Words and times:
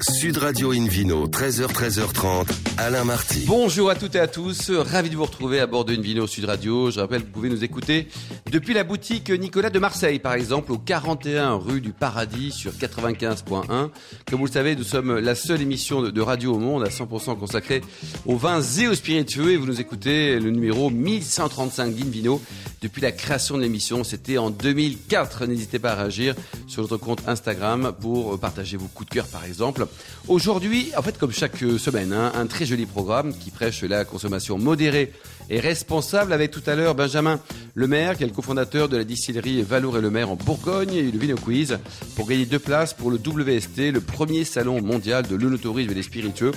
Sud 0.00 0.38
Radio 0.38 0.72
Invino, 0.72 1.28
13h, 1.28 1.66
13h30, 1.66 2.46
Alain 2.78 3.04
Marty. 3.04 3.44
Bonjour 3.46 3.90
à 3.90 3.94
toutes 3.94 4.14
et 4.14 4.20
à 4.20 4.26
tous, 4.26 4.70
ravi 4.70 5.10
de 5.10 5.16
vous 5.16 5.24
retrouver 5.24 5.60
à 5.60 5.66
bord 5.66 5.84
de 5.84 5.94
Invino 5.94 6.26
Sud 6.26 6.46
Radio. 6.46 6.90
Je 6.90 6.98
rappelle 6.98 7.20
que 7.20 7.26
vous 7.26 7.32
pouvez 7.32 7.50
nous 7.50 7.62
écouter 7.62 8.08
depuis 8.50 8.72
la 8.74 8.84
boutique 8.84 9.30
Nicolas 9.30 9.70
de 9.70 9.78
Marseille, 9.78 10.18
par 10.18 10.32
exemple, 10.32 10.72
au 10.72 10.78
41 10.78 11.54
rue 11.54 11.80
du 11.80 11.92
Paradis 11.92 12.52
sur 12.52 12.72
95.1. 12.72 13.90
Comme 14.30 14.38
vous 14.38 14.46
le 14.46 14.50
savez, 14.50 14.74
nous 14.74 14.82
sommes 14.82 15.18
la 15.18 15.34
seule 15.34 15.60
émission 15.60 16.02
de 16.02 16.20
radio 16.20 16.54
au 16.54 16.58
monde 16.58 16.82
à 16.84 16.88
100% 16.88 17.38
consacrée 17.38 17.82
aux 18.24 18.36
vins 18.36 18.62
et 18.62 18.88
aux 18.88 18.94
spiritueux 18.94 19.52
et 19.52 19.56
vous 19.56 19.66
nous 19.66 19.80
écoutez 19.80 20.40
le 20.40 20.50
numéro 20.50 20.90
1135 20.90 21.94
d'Invino 21.94 22.40
depuis 22.82 23.00
la 23.00 23.12
création 23.12 23.56
de 23.56 23.62
l'émission. 23.62 24.04
C'était 24.04 24.38
en 24.38 24.50
2004. 24.50 25.46
N'hésitez 25.46 25.78
pas 25.78 25.92
à 25.92 25.94
réagir 25.94 26.34
sur 26.66 26.82
notre 26.82 26.96
compte 26.96 27.22
Instagram 27.26 27.92
pour 28.00 28.38
partager 28.38 28.76
vos 28.76 28.88
coups 28.88 29.08
de 29.08 29.14
cœur, 29.14 29.26
par 29.26 29.44
exemple. 29.44 29.86
Aujourd'hui, 30.28 30.90
en 30.96 31.02
fait, 31.02 31.16
comme 31.16 31.32
chaque 31.32 31.56
semaine, 31.56 32.12
hein, 32.12 32.32
un 32.34 32.46
très 32.46 32.66
joli 32.66 32.86
programme 32.86 33.32
qui 33.32 33.50
prêche 33.50 33.82
la 33.84 34.04
consommation 34.04 34.58
modérée 34.58 35.12
et 35.48 35.60
responsable 35.60 36.32
avec 36.32 36.50
tout 36.50 36.62
à 36.66 36.74
l'heure 36.74 36.94
Benjamin 36.94 37.40
Lemaire, 37.74 38.16
qui 38.16 38.24
est 38.24 38.26
le 38.26 38.32
cofondateur 38.32 38.88
de 38.88 38.96
la 38.96 39.04
distillerie 39.04 39.62
Valour 39.62 39.98
et 39.98 40.00
Lemaire 40.00 40.30
en 40.30 40.36
Bourgogne 40.36 40.94
et 40.94 41.10
le 41.10 41.18
Vino 41.18 41.36
Quiz 41.36 41.78
pour 42.16 42.26
gagner 42.26 42.46
deux 42.46 42.58
places 42.58 42.94
pour 42.94 43.10
le 43.10 43.16
WST, 43.18 43.92
le 43.92 44.00
premier 44.00 44.44
salon 44.44 44.82
mondial 44.82 45.26
de 45.26 45.36
l'onotourisme 45.36 45.90
et 45.90 45.94
des 45.94 46.02
spiritueux 46.02 46.52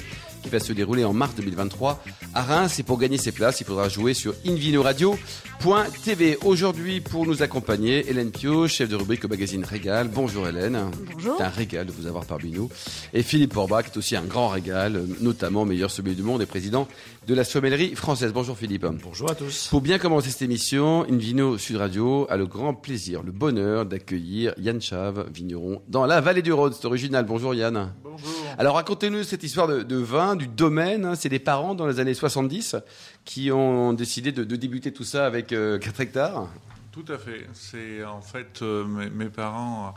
qui 0.45 0.51
va 0.51 0.59
se 0.59 0.73
dérouler 0.73 1.03
en 1.03 1.11
mars 1.11 1.33
2023 1.35 2.03
à 2.35 2.43
Reims. 2.43 2.77
Et 2.77 2.83
pour 2.83 2.99
gagner 2.99 3.17
ces 3.17 3.31
places, 3.31 3.61
il 3.61 3.65
faudra 3.65 3.89
jouer 3.89 4.13
sur 4.13 4.35
invinoradio.tv. 4.45 6.37
Aujourd'hui, 6.45 7.01
pour 7.01 7.25
nous 7.25 7.41
accompagner, 7.41 8.07
Hélène 8.07 8.29
Pio, 8.29 8.67
chef 8.67 8.87
de 8.87 8.95
rubrique 8.95 9.25
au 9.25 9.27
magazine 9.27 9.65
Régal. 9.65 10.07
Bonjour 10.07 10.47
Hélène. 10.47 10.91
Bonjour. 11.13 11.35
C'est 11.37 11.43
un 11.43 11.49
régal 11.49 11.87
de 11.87 11.91
vous 11.91 12.05
avoir 12.05 12.25
parmi 12.25 12.51
nous. 12.51 12.69
Et 13.13 13.23
Philippe 13.23 13.53
Forbach, 13.53 13.85
qui 13.85 13.91
est 13.91 13.97
aussi 13.97 14.15
un 14.15 14.23
grand 14.23 14.49
régal, 14.49 15.01
notamment 15.19 15.65
meilleur 15.65 15.89
sommelier 15.89 16.13
du 16.13 16.21
monde 16.21 16.43
et 16.43 16.45
président 16.45 16.87
de 17.27 17.33
la 17.33 17.43
sommellerie 17.43 17.95
française. 17.95 18.31
Bonjour 18.31 18.55
Philippe. 18.55 18.85
Bonjour 19.03 19.31
à 19.31 19.35
tous. 19.35 19.67
Pour 19.69 19.81
bien 19.81 19.97
commencer 19.97 20.29
cette 20.29 20.43
émission, 20.43 21.05
Invino 21.09 21.57
Sud 21.57 21.77
Radio 21.77 22.27
a 22.29 22.37
le 22.37 22.45
grand 22.45 22.75
plaisir, 22.75 23.23
le 23.23 23.31
bonheur 23.31 23.87
d'accueillir 23.87 24.53
Yann 24.59 24.79
Chave, 24.79 25.27
vigneron, 25.33 25.81
dans 25.87 26.05
la 26.05 26.21
vallée 26.21 26.43
du 26.43 26.53
Rhône. 26.53 26.73
C'est 26.73 26.85
original. 26.85 27.25
Bonjour 27.25 27.55
Yann. 27.55 27.93
Bonjour. 28.03 28.29
Alors 28.59 28.75
racontez-nous 28.75 29.23
cette 29.23 29.43
histoire 29.43 29.67
de, 29.67 29.81
de 29.81 29.97
vin, 29.97 30.34
du 30.35 30.47
domaine. 30.47 31.05
hein. 31.05 31.15
C'est 31.15 31.29
des 31.29 31.39
parents 31.39 31.75
dans 31.75 31.87
les 31.87 31.99
années 31.99 32.13
70 32.13 32.75
qui 33.25 33.51
ont 33.51 33.93
décidé 33.93 34.31
de, 34.31 34.43
de 34.43 34.55
débuter 34.55 34.91
tout 34.93 35.03
ça 35.03 35.25
avec 35.25 35.51
euh, 35.53 35.77
4 35.79 36.01
hectares. 36.01 36.47
Tout 36.91 37.05
à 37.09 37.17
fait. 37.17 37.47
C'est 37.53 38.03
en 38.05 38.21
fait 38.21 38.61
euh, 38.61 38.85
mes, 38.85 39.09
mes 39.09 39.29
parents 39.29 39.93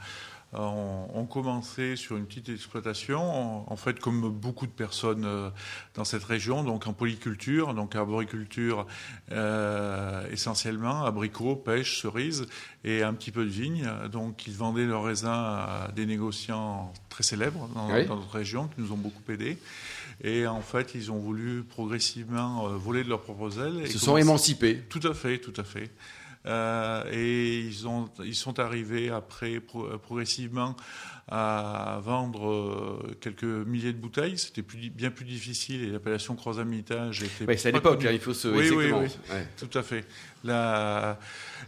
euh, 0.55 0.59
ont, 0.59 1.27
commencé 1.27 1.95
sur 1.95 2.17
une 2.17 2.25
petite 2.25 2.49
exploitation, 2.49 3.71
en, 3.71 3.77
fait 3.77 4.01
comme 4.01 4.31
beaucoup 4.31 4.67
de 4.67 4.73
personnes 4.73 5.27
euh, 5.27 5.51
dans 5.95 6.05
cette 6.05 6.25
région, 6.25 6.65
donc 6.65 6.87
en 6.87 6.95
polyculture, 6.95 7.75
donc 7.75 7.95
arboriculture 7.95 8.87
euh, 9.31 10.27
essentiellement, 10.33 11.05
abricots, 11.05 11.55
pêche, 11.57 12.01
cerises 12.01 12.47
et 12.83 13.03
un 13.03 13.13
petit 13.15 13.31
peu 13.31 13.45
de 13.45 13.51
vigne. 13.51 13.89
Donc 14.11 14.47
ils 14.47 14.55
vendaient 14.55 14.87
leurs 14.87 15.05
raisins 15.05 15.29
à 15.29 15.91
des 15.95 16.07
négociants 16.07 16.93
très 17.11 17.23
célèbres 17.23 17.69
dans, 17.75 17.93
Oui. 17.93 18.07
dans 18.07 18.17
notre 18.17 18.31
région 18.35 18.69
qui 18.69 18.81
nous 18.81 18.93
ont 18.93 18.97
beaucoup 18.97 19.23
aidés. 19.31 19.59
Et 20.23 20.47
en 20.47 20.61
fait, 20.61 20.95
ils 20.95 21.13
ont 21.13 21.19
voulu 21.19 21.63
progressivement 21.63 22.67
euh, 22.67 22.77
voler 22.77 23.05
de 23.05 23.09
leurs 23.09 23.21
propres 23.23 23.59
ailes. 23.61 23.83
Ils 23.85 23.91
se 23.93 23.99
sont 23.99 24.17
émancipés. 24.17 24.83
Tout 24.89 25.01
à 25.05 25.15
fait, 25.15 25.39
tout 25.39 25.53
à 25.57 25.65
fait. 25.65 25.91
Euh, 26.47 27.05
et 27.13 27.61
ils, 27.61 27.87
ont, 27.87 28.09
ils 28.25 28.35
sont 28.35 28.59
arrivés 28.59 29.11
après 29.11 29.61
pro- 29.61 29.99
progressivement 29.99 30.77
à 31.31 32.01
vendre 32.03 32.49
euh, 32.51 33.17
quelques 33.21 33.45
milliers 33.45 33.93
de 33.93 33.99
bouteilles. 33.99 34.39
C'était 34.39 34.63
plus, 34.63 34.91
bien 34.91 35.11
plus 35.11 35.25
difficile 35.25 35.83
et 35.85 35.87
l'appellation 35.89 36.35
croisamitage 36.37 37.23
était. 37.23 37.45
Ouais, 37.47 37.57
c'est 37.57 37.69
à 37.69 37.73
l'époque, 37.73 38.05
hein, 38.05 38.11
il 38.13 38.21
faut 38.21 38.35
se. 38.35 38.49
Oui, 38.49 38.71
oui, 38.71 38.85
exactement. 38.87 39.01
oui. 39.01 39.35
Ouais. 39.35 39.47
Tout 39.59 39.79
à 39.79 39.83
fait. 39.83 40.05
La... 40.45 41.19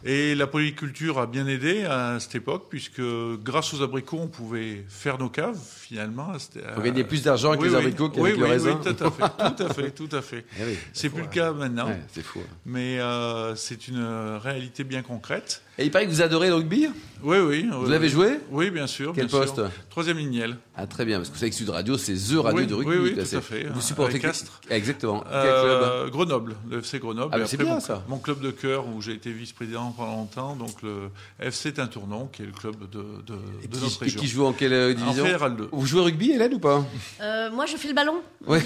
Et 0.05 0.35
la 0.37 0.47
polyculture 0.47 1.19
a 1.19 1.27
bien 1.27 1.47
aidé 1.49 1.85
à 1.85 2.19
cette 2.21 2.37
époque, 2.37 2.67
puisque 2.71 3.03
grâce 3.43 3.75
aux 3.75 3.83
abricots, 3.83 4.21
on 4.23 4.29
pouvait 4.29 4.85
faire 4.89 5.19
nos 5.19 5.29
caves, 5.29 5.59
finalement. 5.77 6.33
Faut 6.75 6.81
gagner 6.81 7.03
plus 7.05 7.23
d'argent 7.25 7.51
avec 7.51 7.61
Oui, 7.63 7.69
les 7.69 7.75
oui. 7.75 7.81
abricots 7.81 8.09
qu'avec 8.09 8.33
Oui, 8.35 8.39
le 8.39 8.45
oui, 8.45 8.51
raisin. 8.51 8.81
Oui, 8.83 8.95
tout 8.95 9.05
à 9.05 9.11
fait, 9.11 9.55
tout 9.57 9.63
à 9.65 9.75
fait, 9.75 9.91
tout 9.91 10.09
à 10.17 10.23
fait. 10.23 10.45
Eh 10.61 10.65
oui, 10.65 10.79
C'est 10.93 11.11
plus 11.11 11.23
le 11.23 11.27
euh, 11.27 11.31
cas 11.31 11.53
maintenant. 11.53 11.89
ouais, 11.89 12.01
c'est 12.13 12.23
fou. 12.23 12.39
hein. 12.43 12.49
Mais 12.65 13.01
euh, 13.01 13.55
c'est 13.57 13.89
une 13.89 14.03
réalité 14.41 14.85
bien 14.85 15.03
concrète. 15.03 15.63
Et 15.77 15.85
il 15.85 15.91
paraît 15.91 16.05
que 16.07 16.11
vous 16.11 16.23
adorez 16.23 16.49
le 16.49 16.55
rugby? 16.55 16.89
Oui, 17.23 17.39
oui. 17.39 17.69
Vous 17.71 17.85
oui, 17.85 17.91
l'avez 17.91 18.07
oui. 18.07 18.13
joué? 18.13 18.39
Oui, 18.51 18.71
bien 18.71 18.87
sûr. 18.87 19.13
Quel 19.15 19.27
bien 19.27 19.39
poste? 19.39 19.50
Troisième 19.91 20.19
lignel. 20.19 20.57
Ah 20.77 20.87
très 20.87 21.05
bien, 21.05 21.19
parce 21.19 21.29
que 21.29 21.35
vous 21.35 21.41
savez 21.41 21.51
que 21.51 21.57
Sud 21.57 21.69
Radio, 21.71 21.99
c'est 21.99 22.15
The 22.15 22.39
Radio 22.39 22.61
Oui, 22.61 22.67
de 22.67 22.75
rugby. 22.75 22.91
oui, 22.91 22.99
oui, 23.03 23.15
tout 23.15 23.37
à 23.37 23.41
fait. 23.41 23.63
Vous 23.65 23.71
Avec 23.71 23.83
supportez 23.83 24.19
Castres. 24.19 24.61
Exactement. 24.71 25.21
Quel 25.21 25.31
club 25.41 25.83
Euh, 25.83 26.09
Grenoble, 26.09 26.57
le 26.71 26.79
FC 26.79 26.99
Grenoble. 26.99 27.31
Ah, 27.35 27.41
Et 27.41 27.47
c'est 27.47 27.57
bien, 27.57 27.75
mon, 27.75 27.81
ça. 27.81 28.03
Mon 28.09 28.19
club 28.19 28.41
de 28.41 28.51
cœur 28.51 28.87
où 28.89 29.01
j'ai 29.03 29.13
été 29.13 29.31
vice-président 29.33 29.93
pendant 29.97 30.17
longtemps, 30.17 30.57
donc 30.57 30.83
le 30.83 31.11
FC 31.41 31.73
Tintournon, 31.73 32.29
qui 32.33 32.43
est 32.43 32.47
le 32.47 32.53
club 32.53 32.77
de, 32.91 32.99
de, 33.27 33.35
Et 33.63 33.69
de 33.69 33.77
qui, 33.77 33.83
notre 33.83 34.03
et 34.03 34.05
région. 34.07 34.21
qui 34.21 34.27
joue 34.29 34.45
en 34.47 34.53
quelle 34.53 34.73
euh, 34.73 34.93
en 34.93 34.95
division 34.95 35.25
Fédéral 35.25 35.57
2. 35.57 35.69
Vous 35.73 35.87
jouez 35.87 36.01
au 36.01 36.05
rugby, 36.05 36.33
Hélène, 36.33 36.55
ou 36.55 36.59
pas 36.59 36.85
Euh, 37.21 37.51
moi, 37.51 37.67
je 37.67 37.77
fais 37.77 37.89
le 37.89 37.95
ballon. 37.95 38.21
Ouais. 38.47 38.61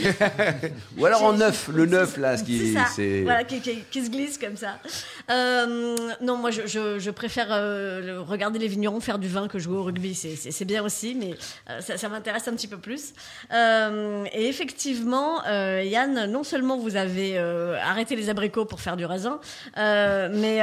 Ou 0.98 1.06
alors 1.06 1.22
en 1.24 1.32
neuf, 1.32 1.68
le 1.72 1.86
neuf 1.86 2.16
là, 2.16 2.36
ce 2.36 2.44
qui 2.44 2.72
ça. 2.72 2.84
Voilà, 3.24 3.44
qui, 3.44 3.60
qui- 3.60 3.78
qui 3.90 4.04
se 4.04 4.10
glisse 4.10 4.38
comme 4.38 4.56
ça. 4.56 4.78
Euh, 5.30 5.96
non, 6.22 6.36
moi, 6.36 6.50
je, 6.50 6.62
je- 6.66 6.98
je 6.98 7.10
préfère 7.10 7.48
euh, 7.50 8.20
regarder 8.20 8.58
les 8.58 8.68
vignerons 8.68 9.00
faire 9.00 9.18
du 9.18 9.28
vin 9.28 9.48
que 9.48 9.58
jouer 9.58 9.76
au 9.76 9.82
rugby. 9.82 10.14
C'est- 10.14 10.36
c'est 10.50 10.64
aussi, 10.82 11.14
mais 11.14 11.34
euh, 11.70 11.80
ça, 11.80 12.08
m'intéresse 12.08 12.48
un 12.48 12.54
petit 12.54 12.68
peu 12.68 12.78
plus. 12.78 13.12
Euh, 13.52 14.24
et 14.32 14.48
effectivement, 14.48 15.44
euh, 15.46 15.82
Yann, 15.84 16.30
non 16.30 16.44
seulement 16.44 16.78
vous 16.78 16.96
avez 16.96 17.38
arrêté 17.38 18.16
les 18.16 18.28
abricots 18.28 18.64
pour 18.64 18.80
faire 18.80 18.96
du 18.96 19.04
raisin, 19.04 19.40
mais, 19.76 20.60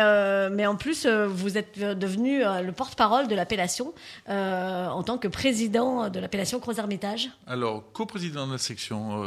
mais 0.51 0.65
en 0.65 0.75
plus, 0.75 1.05
vous 1.05 1.57
êtes 1.57 1.79
devenu 1.79 2.39
le 2.39 2.71
porte-parole 2.71 3.27
de 3.27 3.35
l'appellation 3.35 3.93
en 4.27 5.03
tant 5.03 5.17
que 5.17 5.27
président 5.27 6.09
de 6.09 6.19
l'appellation 6.19 6.59
Croix-Hermitage. 6.59 7.29
Alors, 7.47 7.91
coprésident 7.93 8.47
de 8.47 8.53
la 8.53 8.57
section, 8.57 9.23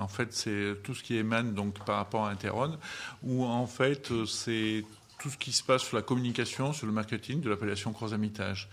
en 0.00 0.08
fait, 0.08 0.32
c'est 0.32 0.76
tout 0.82 0.94
ce 0.94 1.02
qui 1.02 1.16
émane 1.16 1.54
donc 1.54 1.78
par 1.84 1.96
rapport 1.96 2.26
à 2.26 2.30
Interon, 2.30 2.78
où 3.22 3.44
en 3.44 3.66
fait, 3.66 4.10
c'est 4.26 4.84
tout 5.24 5.30
ce 5.30 5.38
qui 5.38 5.52
se 5.52 5.62
passe 5.62 5.82
sur 5.82 5.96
la 5.96 6.02
communication, 6.02 6.74
sur 6.74 6.86
le 6.86 6.92
marketing 6.92 7.40
de 7.40 7.48
l'appellation 7.48 7.94
Croisamitage. 7.94 8.68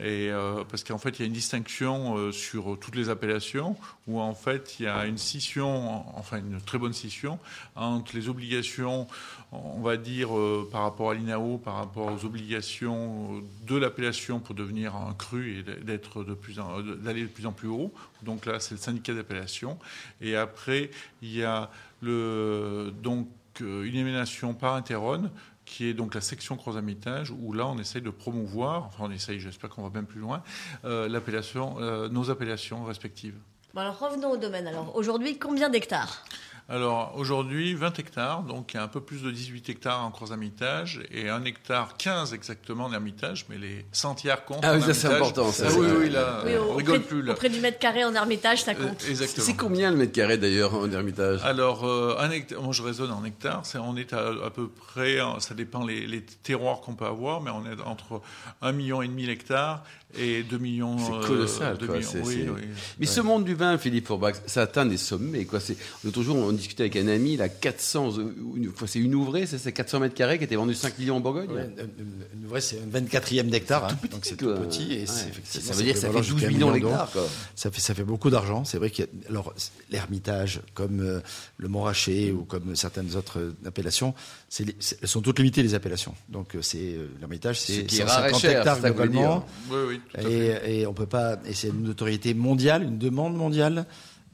Et 0.00 0.30
euh, 0.30 0.64
parce 0.68 0.84
qu'en 0.84 0.96
fait, 0.96 1.18
il 1.18 1.20
y 1.20 1.22
a 1.24 1.26
une 1.26 1.34
distinction 1.34 2.16
euh, 2.16 2.32
sur 2.32 2.78
toutes 2.80 2.96
les 2.96 3.10
appellations, 3.10 3.76
où 4.06 4.20
en 4.20 4.34
fait, 4.34 4.76
il 4.78 4.84
y 4.84 4.88
a 4.88 5.04
une 5.06 5.18
scission, 5.18 6.04
enfin 6.16 6.38
une 6.38 6.60
très 6.62 6.78
bonne 6.78 6.94
scission 6.94 7.38
entre 7.76 8.16
les 8.16 8.28
obligations, 8.30 9.06
on 9.52 9.82
va 9.82 9.98
dire 9.98 10.36
euh, 10.36 10.66
par 10.72 10.82
rapport 10.82 11.10
à 11.10 11.14
l'INAO, 11.14 11.58
par 11.58 11.74
rapport 11.74 12.10
aux 12.10 12.24
obligations 12.24 13.42
de 13.66 13.76
l'appellation 13.76 14.40
pour 14.40 14.54
devenir 14.54 14.96
un 14.96 15.12
cru 15.12 15.58
et 15.58 15.62
d'être 15.62 16.24
de 16.24 16.32
plus 16.32 16.58
d'aller 17.02 17.22
de 17.22 17.26
plus 17.26 17.46
en 17.46 17.52
plus 17.52 17.68
haut. 17.68 17.92
Donc 18.22 18.46
là, 18.46 18.60
c'est 18.60 18.74
le 18.74 18.80
syndicat 18.80 19.12
d'appellation. 19.12 19.78
Et 20.22 20.36
après, 20.36 20.90
il 21.20 21.36
y 21.36 21.44
a 21.44 21.70
le 22.00 22.92
donc 23.02 23.28
une 23.60 23.94
émanation 23.94 24.54
par 24.54 24.74
Interon 24.74 25.30
qui 25.64 25.86
est 25.86 25.94
donc 25.94 26.14
la 26.14 26.20
section 26.20 26.56
croisamitage, 26.56 27.30
où 27.30 27.52
là 27.52 27.66
on 27.66 27.78
essaye 27.78 28.02
de 28.02 28.10
promouvoir, 28.10 28.84
enfin 28.86 29.04
on 29.06 29.10
essaye, 29.10 29.40
j'espère 29.40 29.70
qu'on 29.70 29.82
va 29.82 29.90
même 29.90 30.06
plus 30.06 30.20
loin, 30.20 30.42
euh, 30.84 31.08
euh, 31.08 32.08
nos 32.08 32.30
appellations 32.30 32.84
respectives. 32.84 33.36
Bon, 33.74 33.80
alors 33.80 33.98
revenons 33.98 34.32
au 34.32 34.36
domaine. 34.36 34.66
Alors 34.66 34.94
aujourd'hui, 34.96 35.38
combien 35.38 35.70
d'hectares? 35.70 36.24
Alors 36.68 37.14
aujourd'hui, 37.16 37.74
20 37.74 37.98
hectares, 37.98 38.42
donc 38.44 38.72
il 38.72 38.76
y 38.76 38.80
a 38.80 38.82
un 38.84 38.88
peu 38.88 39.00
plus 39.00 39.22
de 39.22 39.30
18 39.30 39.68
hectares 39.68 40.02
en 40.04 40.10
croisamitage 40.10 41.00
et 41.10 41.28
1 41.28 41.44
hectare 41.44 41.96
15 41.98 42.32
exactement 42.32 42.84
en 42.86 42.92
ermitage, 42.92 43.44
mais 43.50 43.58
les 43.58 43.84
centières 43.92 44.44
comptent. 44.44 44.60
Ah 44.62 44.74
oui, 44.76 44.80
ça, 44.82 44.94
c'est 44.94 45.08
important, 45.08 45.50
ça, 45.52 45.66
Ah 45.68 45.72
oui, 45.76 45.86
oui, 45.98 46.08
là, 46.10 46.42
Oui, 46.46 46.52
on 46.56 46.62
auprès, 46.70 46.76
rigole 46.78 47.00
plus 47.02 47.22
là. 47.22 47.32
auprès 47.32 47.48
du 47.50 47.60
mètre 47.60 47.78
carré 47.78 48.04
en 48.04 48.14
ermitage, 48.14 48.62
ça 48.62 48.70
Euh, 48.70 48.74
compte. 48.74 49.04
exactement. 49.08 49.44
C'est 49.46 49.54
combien 49.56 49.90
le 49.90 49.96
mètre 49.96 50.12
carré 50.12 50.38
d'ailleurs 50.38 50.74
en 50.74 50.90
ermitage? 50.90 51.40
Alors, 51.44 51.84
euh, 51.84 52.16
un 52.20 52.30
hectare, 52.30 52.62
moi 52.62 52.72
je 52.72 52.82
raisonne 52.82 53.10
en 53.10 53.24
hectares, 53.24 53.66
c'est, 53.66 53.78
on 53.78 53.96
est 53.96 54.12
à, 54.12 54.28
à 54.28 54.50
peu 54.50 54.68
près, 54.68 55.18
hein, 55.18 55.36
ça 55.40 55.54
dépend 55.54 55.84
les, 55.84 56.06
les 56.06 56.22
terroirs 56.22 56.80
qu'on 56.80 56.94
peut 56.94 57.06
avoir, 57.06 57.40
mais 57.42 57.50
on 57.50 57.66
est 57.66 57.80
entre 57.84 58.22
1,5 58.62 58.72
million 58.72 59.02
et 59.02 59.08
demi 59.08 59.26
d'hectares 59.26 59.82
et 60.16 60.42
2 60.42 60.58
millions. 60.58 60.96
C'est 60.98 61.12
euh, 61.12 61.26
colossal, 61.26 61.76
deux 61.78 61.86
quoi, 61.86 61.96
millions, 61.96 62.08
c'est- 62.10 62.20
oui, 62.20 62.42
c'est- 62.44 62.50
oui. 62.50 62.68
Mais 62.98 63.06
ce 63.06 63.20
monde 63.20 63.44
du 63.44 63.54
vin, 63.54 63.76
Philippe 63.78 64.06
Forbach, 64.06 64.34
ça 64.46 64.62
atteint 64.62 64.86
des 64.86 64.96
sommets. 64.98 65.44
Quoi. 65.44 65.58
C'est, 65.58 65.76
l'autre 66.04 66.22
jour, 66.22 66.36
on 66.36 66.51
on 66.52 66.56
discutait 66.56 66.84
avec 66.84 66.96
un 66.96 67.08
ami, 67.08 67.34
il 67.34 67.42
a 67.42 67.48
400, 67.48 68.18
euh, 68.18 68.34
une- 68.56 68.68
enfin, 68.68 68.86
c'est 68.86 68.98
une 68.98 69.14
ouvrée, 69.14 69.46
c'est 69.46 69.58
c'est 69.58 69.72
400 69.72 70.00
mètres 70.00 70.14
carrés 70.14 70.38
qui 70.38 70.44
était 70.44 70.56
vendu 70.56 70.74
5 70.74 70.98
millions 70.98 71.16
en 71.16 71.20
Bourgogne. 71.20 71.50
Ouais, 71.50 71.68
une- 71.78 72.46
vraie, 72.46 72.60
c'est 72.60 72.76
un 72.78 72.86
24e 72.90 73.48
d'hectare, 73.48 73.84
hein, 73.86 73.98
donc 74.10 74.24
c'est 74.24 74.36
tout 74.36 74.54
petit 74.54 74.92
et 74.94 75.00
Ouais. 75.00 75.06
Ça 75.06 75.72
veut 75.74 75.82
dire 75.82 75.94
que 75.94 76.00
ça 76.00 76.06
fait 76.08 76.12
valoir 76.12 76.22
12 76.24 76.26
jusqu'à 76.32 76.46
un 76.46 76.50
millions 76.50 76.72
million 76.72 76.88
d'hectares. 76.90 77.12
Ça 77.54 77.70
fait, 77.70 77.80
ça 77.80 77.94
fait 77.94 78.04
beaucoup 78.04 78.30
d'argent. 78.30 78.64
C'est 78.64 78.78
vrai 78.78 78.92
alors, 79.28 79.52
l'Ermitage, 79.90 80.60
comme 80.74 81.00
euh, 81.00 81.20
le 81.56 81.68
Montrachet 81.68 82.30
ou 82.32 82.44
comme 82.44 82.76
certaines 82.76 83.16
autres 83.16 83.38
euh, 83.40 83.54
appellations, 83.66 84.14
elles 84.58 85.08
sont 85.08 85.20
toutes 85.22 85.38
limitées, 85.38 85.62
les 85.62 85.74
appellations. 85.74 86.14
Donc, 86.28 86.54
euh, 86.54 86.62
c'est, 86.62 86.78
euh, 86.94 87.08
l'Ermitage, 87.20 87.60
Ce 87.60 87.72
c'est 87.72 87.84
qui 87.84 88.00
est 88.00 88.04
rare 88.04 88.26
et 88.26 88.30
150 88.30 88.40
cher, 88.40 88.58
hectares 88.58 88.76
que 88.76 88.86
globalement. 88.88 89.46
Oui, 89.70 89.78
oui. 89.88 90.00
Et, 90.30 90.80
et 90.80 90.86
on 90.86 90.92
peut 90.94 91.06
pas, 91.06 91.38
et 91.46 91.54
c'est 91.54 91.68
une 91.68 91.88
autorité 91.88 92.34
mondiale, 92.34 92.82
une 92.82 92.98
demande 92.98 93.34
mondiale. 93.36 93.86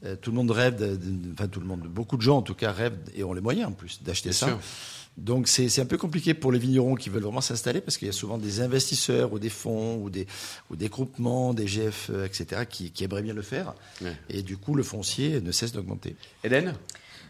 Euh, 0.04 0.14
tout 0.14 0.30
le 0.30 0.36
monde 0.36 0.50
rêve, 0.52 0.76
de- 0.76 0.94
de- 0.96 1.32
enfin 1.32 1.48
tout 1.48 1.58
le 1.60 1.66
monde, 1.66 1.80
beaucoup 1.88 2.16
de 2.16 2.22
gens 2.22 2.36
en 2.38 2.42
tout 2.42 2.54
cas 2.54 2.70
rêvent 2.70 2.98
et 3.16 3.24
ont 3.24 3.32
les 3.32 3.40
moyens 3.40 3.68
en 3.70 3.72
plus 3.72 4.00
d'acheter 4.02 4.32
ça. 4.32 4.46
sûr. 4.46 4.58
Donc 5.16 5.48
c'est 5.48 5.80
un 5.80 5.86
peu 5.86 5.98
compliqué 5.98 6.32
pour 6.34 6.52
les 6.52 6.60
vignerons 6.60 6.94
qui 6.94 7.10
veulent 7.10 7.24
vraiment 7.24 7.40
s'installer 7.40 7.80
parce 7.80 7.96
qu'il 7.98 8.06
y 8.06 8.08
a 8.08 8.12
souvent 8.12 8.38
des 8.38 8.60
investisseurs 8.60 9.32
ou 9.32 9.40
des 9.40 9.48
fonds 9.50 9.96
ou 9.96 10.10
des, 10.10 10.28
ou 10.70 10.76
des 10.76 10.88
groupements, 10.88 11.52
des 11.52 11.66
GF, 11.66 12.10
euh, 12.12 12.24
etc. 12.24 12.62
qui, 12.70 12.92
qui 12.92 13.02
aimeraient 13.02 13.22
bien 13.22 13.34
le 13.34 13.42
faire. 13.42 13.74
Ouais. 14.00 14.14
Et 14.30 14.42
du 14.42 14.56
coup, 14.56 14.76
le 14.76 14.84
foncier 14.84 15.40
ne 15.40 15.50
cesse 15.50 15.72
d'augmenter. 15.72 16.14
Hélène? 16.44 16.74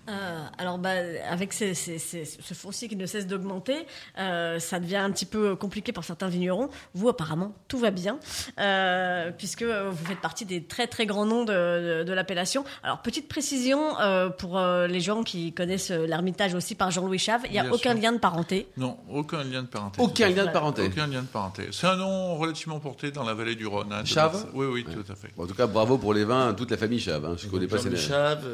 Euh, 0.08 0.44
alors, 0.56 0.78
bah, 0.78 0.90
avec 1.30 1.52
ces- 1.52 1.74
ces- 1.74 1.98
ces- 1.98 2.24
ce 2.24 2.54
foncier 2.54 2.88
qui 2.88 2.96
ne 2.96 3.04
cesse 3.06 3.26
d'augmenter, 3.26 3.86
euh, 4.18 4.58
ça 4.58 4.80
devient 4.80 4.96
un 4.96 5.10
petit 5.10 5.26
peu 5.26 5.54
compliqué 5.54 5.92
pour 5.92 6.02
certains 6.04 6.28
vignerons. 6.28 6.70
Vous, 6.94 7.08
apparemment, 7.10 7.52
tout 7.68 7.78
va 7.78 7.90
bien, 7.90 8.18
euh, 8.58 9.30
puisque 9.36 9.62
vous 9.64 10.06
faites 10.06 10.20
partie 10.20 10.44
des 10.46 10.62
très 10.64 10.86
très 10.86 11.04
grands 11.06 11.26
noms 11.26 11.44
de, 11.44 11.52
de- 12.00 12.04
de 12.04 12.12
l'appellation. 12.12 12.64
Alors, 12.82 13.02
petite 13.02 13.28
précision 13.28 13.98
euh, 14.00 14.30
pour 14.30 14.58
euh, 14.58 14.86
les 14.86 15.00
gens 15.00 15.22
qui 15.24 15.52
connaissent 15.52 15.90
euh, 15.90 16.06
l'Ermitage 16.06 16.54
aussi 16.54 16.74
par 16.74 16.90
Jean-Louis 16.90 17.18
Chave, 17.18 17.42
il 17.46 17.52
n'y 17.52 17.58
a 17.58 17.62
Bien 17.64 17.72
aucun 17.72 17.92
sûr. 17.92 18.00
lien 18.02 18.12
de 18.12 18.18
parenté. 18.18 18.66
Non, 18.76 18.96
aucun 19.10 19.44
lien 19.44 19.62
de 19.62 19.68
parenté. 19.68 20.00
Aucun 20.00 20.28
lien 20.30 20.46
de 20.46 20.50
parenté. 20.52 20.82
Aucun 20.86 21.06
lien 21.06 21.22
de 21.22 21.26
parenté. 21.26 21.68
C'est 21.72 21.86
un 21.86 21.96
nom 21.96 22.36
relativement 22.36 22.80
porté 22.80 23.10
dans 23.10 23.24
la 23.24 23.34
vallée 23.34 23.56
du 23.56 23.66
Rhône. 23.66 23.92
hein, 23.92 24.04
Chave. 24.04 24.46
Oui, 24.54 24.66
oui, 24.66 24.84
tout 24.84 25.04
à 25.12 25.14
fait. 25.14 25.28
Bon, 25.36 25.44
En 25.44 25.46
tout 25.46 25.54
cas, 25.54 25.66
bravo 25.66 25.98
pour 25.98 26.14
les 26.14 26.24
vins, 26.24 26.54
toute 26.54 26.70
la 26.70 26.76
famille 26.76 27.00
Chave. 27.00 27.24
hein. 27.26 27.34
Je 27.36 27.46
connais 27.48 27.66
pas 27.66 27.76
Chave, 27.78 28.44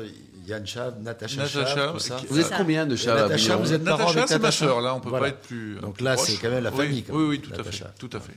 Yann 0.46 0.66
Chave, 0.66 0.94
Natacha, 1.00 1.42
Natacha, 1.42 1.66
Chave, 1.66 1.92
tout 1.92 1.98
ça. 1.98 2.16
qui- 2.16 2.26
Vous 2.26 2.38
êtes 2.40 2.52
combien 2.56 2.86
de 2.86 2.96
Chave 2.96 3.16
à 3.18 3.22
Natacha, 3.22 3.56
vous 3.56 3.72
êtes 3.72 3.84
parents 3.84 3.98
Natacha, 3.98 4.18
avec 4.18 4.28
c'est 4.28 4.34
ma 4.34 4.38
Natacha 4.40 4.64
sœur, 4.66 4.80
là, 4.80 4.94
on 4.94 5.00
peut 5.00 5.08
Voilà. 5.08 5.24
pas 5.24 5.28
être 5.30 5.40
plus. 5.40 5.76
Donc 5.80 6.00
là, 6.00 6.14
proche. 6.14 6.28
c'est 6.28 6.36
quand 6.36 6.50
même 6.50 6.62
la 6.64 6.70
Oui, 6.70 6.76
famille, 6.76 7.02
quand 7.02 7.12
Oui, 7.14 7.20
même, 7.20 7.28
oui, 7.30 7.40
tout 7.40 7.52
à 7.60 7.64
fait. 7.64 7.84
Tout 7.98 8.10
à 8.12 8.20
fait. 8.20 8.34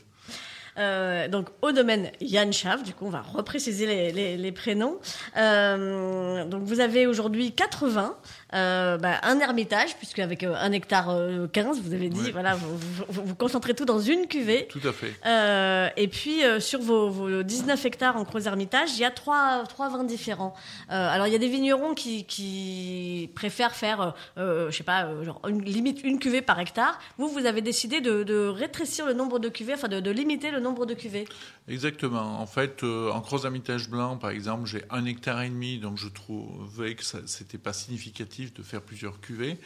Euh, 0.80 1.28
donc 1.28 1.48
au 1.64 1.72
domaine 1.72 2.12
Yann 2.22 2.54
Chave, 2.54 2.84
du 2.84 2.94
coup 2.94 3.08
on 3.08 3.10
va 3.10 3.24
repréciser 3.24 3.88
les, 3.88 4.12
les- 4.12 4.38
les 4.38 4.52
prénoms. 4.52 5.00
Euh, 5.36 6.46
donc 6.46 6.62
vous 6.66 6.82
avez 6.82 7.08
aujourd'hui 7.08 7.52
80, 7.52 8.16
euh, 8.54 8.98
bah, 8.98 9.20
un 9.24 9.40
ermitage, 9.40 9.96
puisque 9.98 10.20
avec 10.20 10.44
euh, 10.44 10.56
un 10.58 10.72
hectare 10.72 11.10
euh, 11.10 11.48
15, 11.48 11.82
vous 11.82 11.94
avez 11.94 12.10
dit, 12.10 12.32
voilà, 12.32 12.56
vous, 12.56 12.78
vous- 13.10 13.26
vous 13.26 13.36
concentrez 13.36 13.74
tout 13.74 13.86
dans 13.86 14.00
une 14.00 14.28
cuvée. 14.28 14.68
Tout 14.70 14.80
à 14.88 14.94
fait. 14.94 15.14
Euh, 15.26 15.90
et 15.98 16.08
puis 16.08 16.44
euh, 16.44 16.60
sur 16.60 16.80
vos, 16.82 17.10
vos 17.10 17.44
19 17.44 17.86
hectares 17.86 18.16
en 18.18 18.24
Creuse 18.26 18.48
Hermitage, 18.48 18.92
il 18.94 19.00
y 19.02 19.06
a 19.06 19.12
trois, 19.12 19.64
trois 19.68 19.90
vins 19.90 20.04
différents. 20.04 20.54
Alors 20.90 21.28
il 21.28 21.34
y 21.34 21.36
a 21.36 21.40
des 21.40 21.50
vignerons 21.50 21.94
qui, 21.94 22.24
qui 22.26 23.30
préfèrent 23.36 23.76
faire, 23.76 24.14
je 24.38 24.70
sais 24.72 24.84
pas, 24.84 25.10
genre 25.24 25.42
une, 25.48 25.62
limite 25.64 26.02
une 26.04 26.20
cuvée 26.20 26.42
par 26.42 26.60
hectare. 26.60 27.00
Vous, 27.18 27.28
vous 27.28 27.46
avez 27.46 27.62
décidé 27.62 28.00
de, 28.02 28.24
de 28.24 28.48
rétrécir 28.48 29.06
le 29.06 29.14
nombre 29.14 29.40
de 29.40 29.50
cuvées, 29.50 29.74
enfin 29.74 29.88
de, 29.88 30.00
de 30.00 30.12
limiter 30.12 30.52
le 30.52 30.60
nombre 30.60 30.86
de 30.86 30.94
cuvées. 30.94 31.26
Exactement. 31.68 32.40
En 32.40 32.46
fait, 32.46 32.84
en 32.84 33.20
croix 33.22 33.46
amitage 33.46 33.90
blanc, 33.90 34.18
par 34.18 34.30
exemple, 34.30 34.66
j'ai 34.68 34.84
un 34.90 35.06
hectare 35.06 35.42
et 35.42 35.50
demi, 35.50 35.80
donc 35.80 35.98
je 35.98 36.08
trouvais 36.08 36.96
que 36.96 37.04
ça 37.04 37.20
c'était 37.26 37.58
pas 37.58 37.74
significatif 37.74 38.37
de 38.46 38.64
faire 38.64 38.82
plusieurs 38.82 39.20
cuvées. 39.20 39.58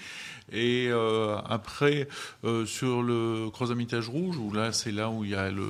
Et 0.51 0.87
euh, 0.89 1.37
après, 1.45 2.07
euh, 2.43 2.65
sur 2.65 3.03
le 3.03 3.49
croix 3.49 3.71
amitage 3.71 4.09
rouge, 4.09 4.37
où 4.37 4.51
là 4.53 4.73
c'est 4.73 4.91
là 4.91 5.09
où 5.09 5.23
il 5.23 5.31
y 5.31 5.35
a 5.35 5.51
le, 5.51 5.65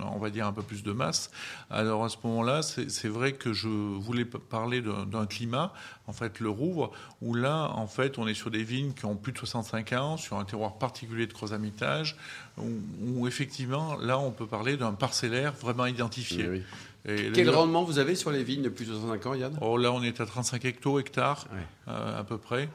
on 0.00 0.18
va 0.18 0.30
dire 0.30 0.46
un 0.46 0.52
peu 0.52 0.62
plus 0.62 0.82
de 0.82 0.92
masse. 0.92 1.30
Alors 1.70 2.04
à 2.04 2.08
ce 2.08 2.16
moment-là, 2.24 2.62
c'est 2.62 3.08
vrai 3.08 3.32
que 3.32 3.52
je 3.52 3.68
voulais 3.68 4.24
parler 4.24 4.82
d'un 4.82 5.26
climat, 5.26 5.72
en 6.06 6.12
fait 6.12 6.40
le 6.40 6.50
Rouvre, 6.50 6.92
où 7.22 7.34
là, 7.34 7.70
en 7.74 7.86
fait, 7.86 8.18
on 8.18 8.26
est 8.26 8.34
sur 8.34 8.50
des 8.50 8.62
vignes 8.62 8.92
qui 8.92 9.04
ont 9.06 9.16
plus 9.16 9.32
de 9.32 9.38
65 9.38 9.92
ans, 9.94 10.16
sur 10.16 10.36
un 10.38 10.44
terroir 10.44 10.74
particulier 10.78 11.26
de 11.26 11.32
croix-amitage, 11.32 12.16
où, 12.58 12.68
où 13.02 13.26
effectivement, 13.26 13.96
là, 13.96 14.18
on 14.18 14.30
peut 14.30 14.46
parler 14.46 14.76
d'un 14.76 14.92
parcellaire 14.92 15.52
vraiment 15.54 15.86
identifié. 15.86 16.48
Oui, 16.48 16.62
oui. 17.06 17.12
Et 17.16 17.32
Quel 17.32 17.50
rendement 17.50 17.84
vous 17.84 17.98
avez 17.98 18.14
sur 18.14 18.30
les 18.30 18.42
vignes 18.44 18.62
de 18.62 18.70
plus 18.70 18.86
de 18.86 18.92
65 18.94 19.26
ans, 19.26 19.34
Yann? 19.34 19.58
Oh, 19.60 19.76
là, 19.76 19.92
on 19.92 20.02
est 20.02 20.20
à 20.20 20.26
35 20.26 20.64
hecto 20.64 20.98
hectares, 20.98 21.46
Ouais. 21.52 21.58
euh, 21.88 22.20
à 22.20 22.24
peu 22.24 22.38
près. 22.38 22.68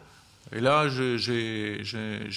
Et 0.51 0.59
là, 0.61 0.87
j'ai- 0.89 1.17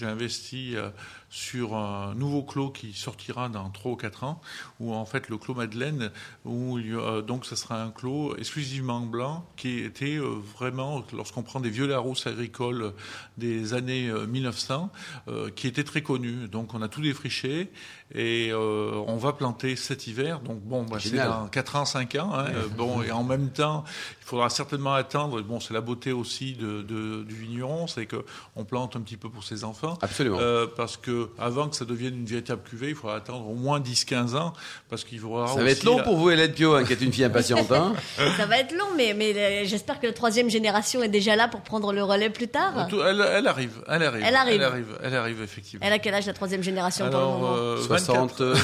investi 0.02 0.76
euh, 0.76 0.90
sur 1.30 1.76
un 1.76 2.14
nouveau 2.14 2.42
clos 2.42 2.70
qui 2.70 2.92
sortira 2.92 3.48
dans 3.48 3.70
3 3.70 3.92
ou 3.92 3.96
4 3.96 4.24
ans, 4.24 4.40
où 4.80 4.92
en 4.94 5.06
fait 5.06 5.28
le 5.30 5.38
clos 5.38 5.54
Madeleine, 5.54 6.10
où 6.44 6.78
il 6.78 6.88
y 6.88 6.94
a- 6.94 7.22
donc 7.22 7.46
ce 7.46 7.56
sera 7.56 7.82
un 7.82 7.90
clos 7.90 8.36
exclusivement 8.36 9.00
blanc, 9.00 9.46
qui 9.56 9.78
était 9.78 10.16
euh, 10.18 10.34
vraiment, 10.58 11.02
lorsqu'on 11.14 11.42
prend 11.42 11.60
des 11.60 11.70
violets 11.70 11.94
à 11.94 11.98
rousse 12.00 12.26
agricoles 12.26 12.92
des 13.38 13.72
années 13.72 14.08
euh, 14.10 14.26
1900, 14.26 14.90
euh, 15.28 15.50
qui 15.50 15.66
était 15.66 15.84
très 15.84 16.02
connu. 16.02 16.48
Donc 16.48 16.74
on 16.74 16.82
a 16.82 16.88
tout 16.88 17.00
défriché 17.00 17.70
et 18.14 18.50
euh, 18.50 18.92
on 19.06 19.16
va 19.16 19.32
planter 19.32 19.76
cet 19.76 20.06
hiver. 20.06 20.40
Donc 20.40 20.60
bon, 20.60 20.82
bah, 20.84 20.98
c'est 21.00 21.10
dans 21.16 21.46
4 21.48 21.76
ans, 21.76 21.84
5 21.84 22.14
ans. 22.16 22.30
hein. 22.34 22.44
Bon, 22.76 23.02
et 23.02 23.10
en 23.10 23.22
même 23.24 23.50
temps, 23.50 23.84
il 24.20 24.24
faudra 24.26 24.48
certainement 24.50 24.94
attendre. 24.94 25.40
Bon, 25.42 25.60
c'est 25.60 25.74
la 25.74 25.80
beauté 25.80 26.12
aussi 26.12 26.54
de, 26.54 26.82
de- 26.82 27.22
du 27.22 27.34
vigneron, 27.34 27.86
c'est 27.86 28.06
que 28.06 28.24
on 28.56 28.64
plante 28.64 28.96
un 28.96 29.00
petit 29.00 29.16
peu 29.16 29.28
pour 29.28 29.44
ses 29.44 29.64
enfants. 29.64 29.98
Absolument. 30.02 30.38
Euh, 30.40 30.66
parce 30.76 30.96
que 30.96 31.28
avant 31.38 31.68
que 31.68 31.76
ça 31.76 31.84
devienne 31.84 32.14
une 32.14 32.24
véritable 32.26 32.62
cuvée, 32.62 32.90
il 32.90 32.94
faudra 32.94 33.16
attendre 33.16 33.48
au 33.48 33.54
moins 33.54 33.80
10-15 33.80 34.34
ans, 34.36 34.52
parce 34.88 35.04
qu'il 35.04 35.18
faudra. 35.20 35.48
Ça 35.48 35.62
va 35.62 35.70
être 35.70 35.84
long 35.84 35.98
la- 35.98 36.02
pour 36.04 36.16
vous, 36.16 36.30
Hélène 36.30 36.52
Pio, 36.52 36.74
hein, 36.74 36.84
qui 36.84 36.92
est 36.92 37.00
une 37.00 37.12
fille 37.12 37.24
impatiente. 37.24 37.70
Hein 37.72 37.94
Ça 38.36 38.46
va 38.46 38.58
être 38.58 38.72
long, 38.76 38.86
mais, 38.96 39.14
mais 39.14 39.34
euh, 39.36 39.64
j'espère 39.64 40.00
que 40.00 40.06
la 40.06 40.12
troisième 40.12 40.50
génération 40.50 41.02
est 41.02 41.08
déjà 41.08 41.36
là 41.36 41.48
pour 41.48 41.60
prendre 41.62 41.92
le 41.92 42.02
relais 42.02 42.30
plus 42.30 42.48
tard. 42.48 42.88
Elle, 42.90 43.20
elle 43.20 43.46
arrive, 43.46 43.82
elle 43.88 44.02
arrive, 44.02 44.22
Elle 44.26 44.36
arrive. 44.36 44.54
elle 44.54 44.62
arrive, 44.64 44.98
elle 45.02 45.14
arrive 45.14 45.42
effectivement. 45.42 45.86
Elle 45.86 45.92
a 45.92 45.98
quel 45.98 46.14
âge 46.14 46.26
la 46.26 46.32
troisième 46.32 46.62
génération 46.62 47.04
pour 47.06 47.12
le 47.14 47.18
Alors, 47.18 47.38
moment? 47.38 47.54
euh, 47.56 47.76
60. 47.78 48.01
24, 48.06 48.40
euh, 48.40 48.54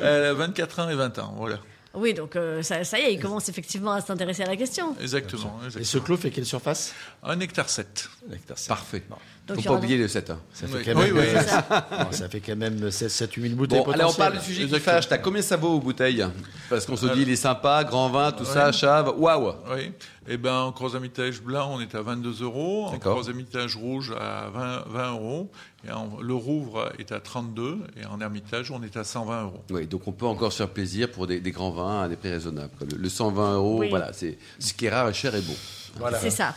elle 0.00 0.24
a 0.24 0.34
24 0.34 0.78
ans 0.80 0.88
et 0.88 0.94
20 0.94 1.18
ans, 1.18 1.34
voilà. 1.36 1.58
Oui, 1.94 2.14
donc 2.14 2.36
euh, 2.36 2.62
ça, 2.62 2.84
ça 2.84 2.98
y 2.98 3.02
est, 3.02 3.12
il 3.12 3.20
commence 3.20 3.50
effectivement 3.50 3.92
à 3.92 4.00
s'intéresser 4.00 4.42
à 4.42 4.46
la 4.46 4.56
question. 4.56 4.96
Exactement. 4.98 5.60
Et 5.78 5.84
ce 5.84 5.98
clos 5.98 6.16
fait 6.16 6.30
quelle 6.30 6.46
surface? 6.46 6.94
Un 7.22 7.38
hectare 7.40 7.68
7. 7.68 8.08
Un 8.30 8.34
hectare, 8.34 8.56
c'est- 8.58 8.68
Parfait. 8.68 9.02
Bon. 9.10 9.16
Donc, 9.46 9.56
Faut 9.56 9.62
il 9.62 9.66
pas 9.66 9.74
oublier 9.74 9.98
le 9.98 10.08
7. 10.08 10.30
hein. 10.30 10.38
Ça 10.54 10.66
fait 10.68 10.76
Oui. 10.78 10.82
quand 10.86 10.94
même, 10.98 11.12
Oui, 11.14 11.20
euh, 11.22 11.42
ça. 11.42 11.86
bon, 11.90 12.12
ça 12.12 12.28
fait 12.30 12.40
quand 12.40 12.56
même 12.56 12.88
7-8 12.90 13.42
000 13.42 13.54
bouteilles 13.56 13.84
Bon, 13.84 13.90
allez, 13.90 14.04
on 14.04 14.12
parle 14.14 14.38
du 14.38 14.40
sujet 14.44 14.66
qui 14.66 14.80
fâche. 14.80 15.06
T'as 15.08 15.18
combien 15.18 15.42
ça 15.42 15.56
vaut 15.58 15.74
aux 15.74 15.80
bouteilles? 15.80 16.24
Parce 16.70 16.86
qu'on 16.86 16.96
se 16.96 17.06
dit, 17.06 17.22
il 17.22 17.30
est 17.30 17.36
sympa, 17.36 17.84
grand 17.84 18.08
vin, 18.08 18.32
tout 18.32 18.46
ça, 18.46 18.72
chave. 18.72 19.12
Waouh 19.18 19.52
Oui. 19.74 19.92
Eh 20.28 20.36
ben, 20.38 20.54
en 20.54 20.72
croisamitage 20.72 21.42
blanc, 21.42 21.72
on 21.74 21.80
est 21.80 21.94
à 21.94 22.00
22 22.00 22.42
euros. 22.42 22.86
En 22.86 22.98
croisamitage 22.98 23.76
rouge, 23.76 24.14
à 24.18 24.48
20, 24.48 24.84
20 24.86 25.10
euros. 25.12 25.50
Et 25.86 25.90
en- 25.90 26.20
le 26.20 26.34
Rouvre 26.34 26.92
est 26.98 27.10
à 27.12 27.18
32. 27.20 27.78
Et 28.00 28.04
en 28.06 28.20
ermitage, 28.20 28.70
on 28.70 28.82
est 28.82 28.96
à 28.96 29.04
120 29.04 29.42
euros. 29.44 29.64
Oui, 29.70 29.86
donc 29.86 30.06
on 30.06 30.12
peut 30.12 30.26
encore 30.26 30.52
se 30.52 30.58
faire 30.58 30.68
plaisir 30.70 31.10
pour 31.10 31.26
des, 31.26 31.40
des 31.40 31.50
grands 31.50 31.70
vins 31.72 32.02
à 32.02 32.08
des 32.08 32.16
prix 32.16 32.30
raisonnables. 32.30 32.70
Le, 32.90 32.96
le 32.98 33.08
120 33.08 33.54
euros, 33.56 33.78
Oui. 33.80 33.88
voilà, 33.90 34.12
c'est 34.12 34.38
ce 34.58 34.72
qui 34.74 34.86
est 34.86 34.90
rare 34.90 35.08
et 35.08 35.14
cher 35.14 35.34
et 35.34 35.40
beau. 35.40 35.54
Voilà. 35.98 36.18
C'est 36.20 36.30
ça. 36.30 36.54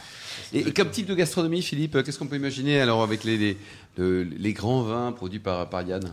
Et, 0.54 0.60
et 0.60 0.72
comme 0.74 0.90
type 0.92 1.08
de 1.08 1.16
gastronomie, 1.16 1.62
Philippe, 1.62 2.04
qu'est-ce 2.04 2.20
qu'on 2.20 2.28
peut 2.28 2.36
imaginer 2.36 2.80
alors 2.80 3.02
avec 3.04 3.24
les, 3.24 3.38
les, 3.38 3.58
le- 3.98 4.24
les 4.24 4.54
grands 4.54 4.84
vins 4.84 5.12
produits 5.12 5.40
par, 5.40 5.70
par 5.70 5.82
Yann? 5.82 6.04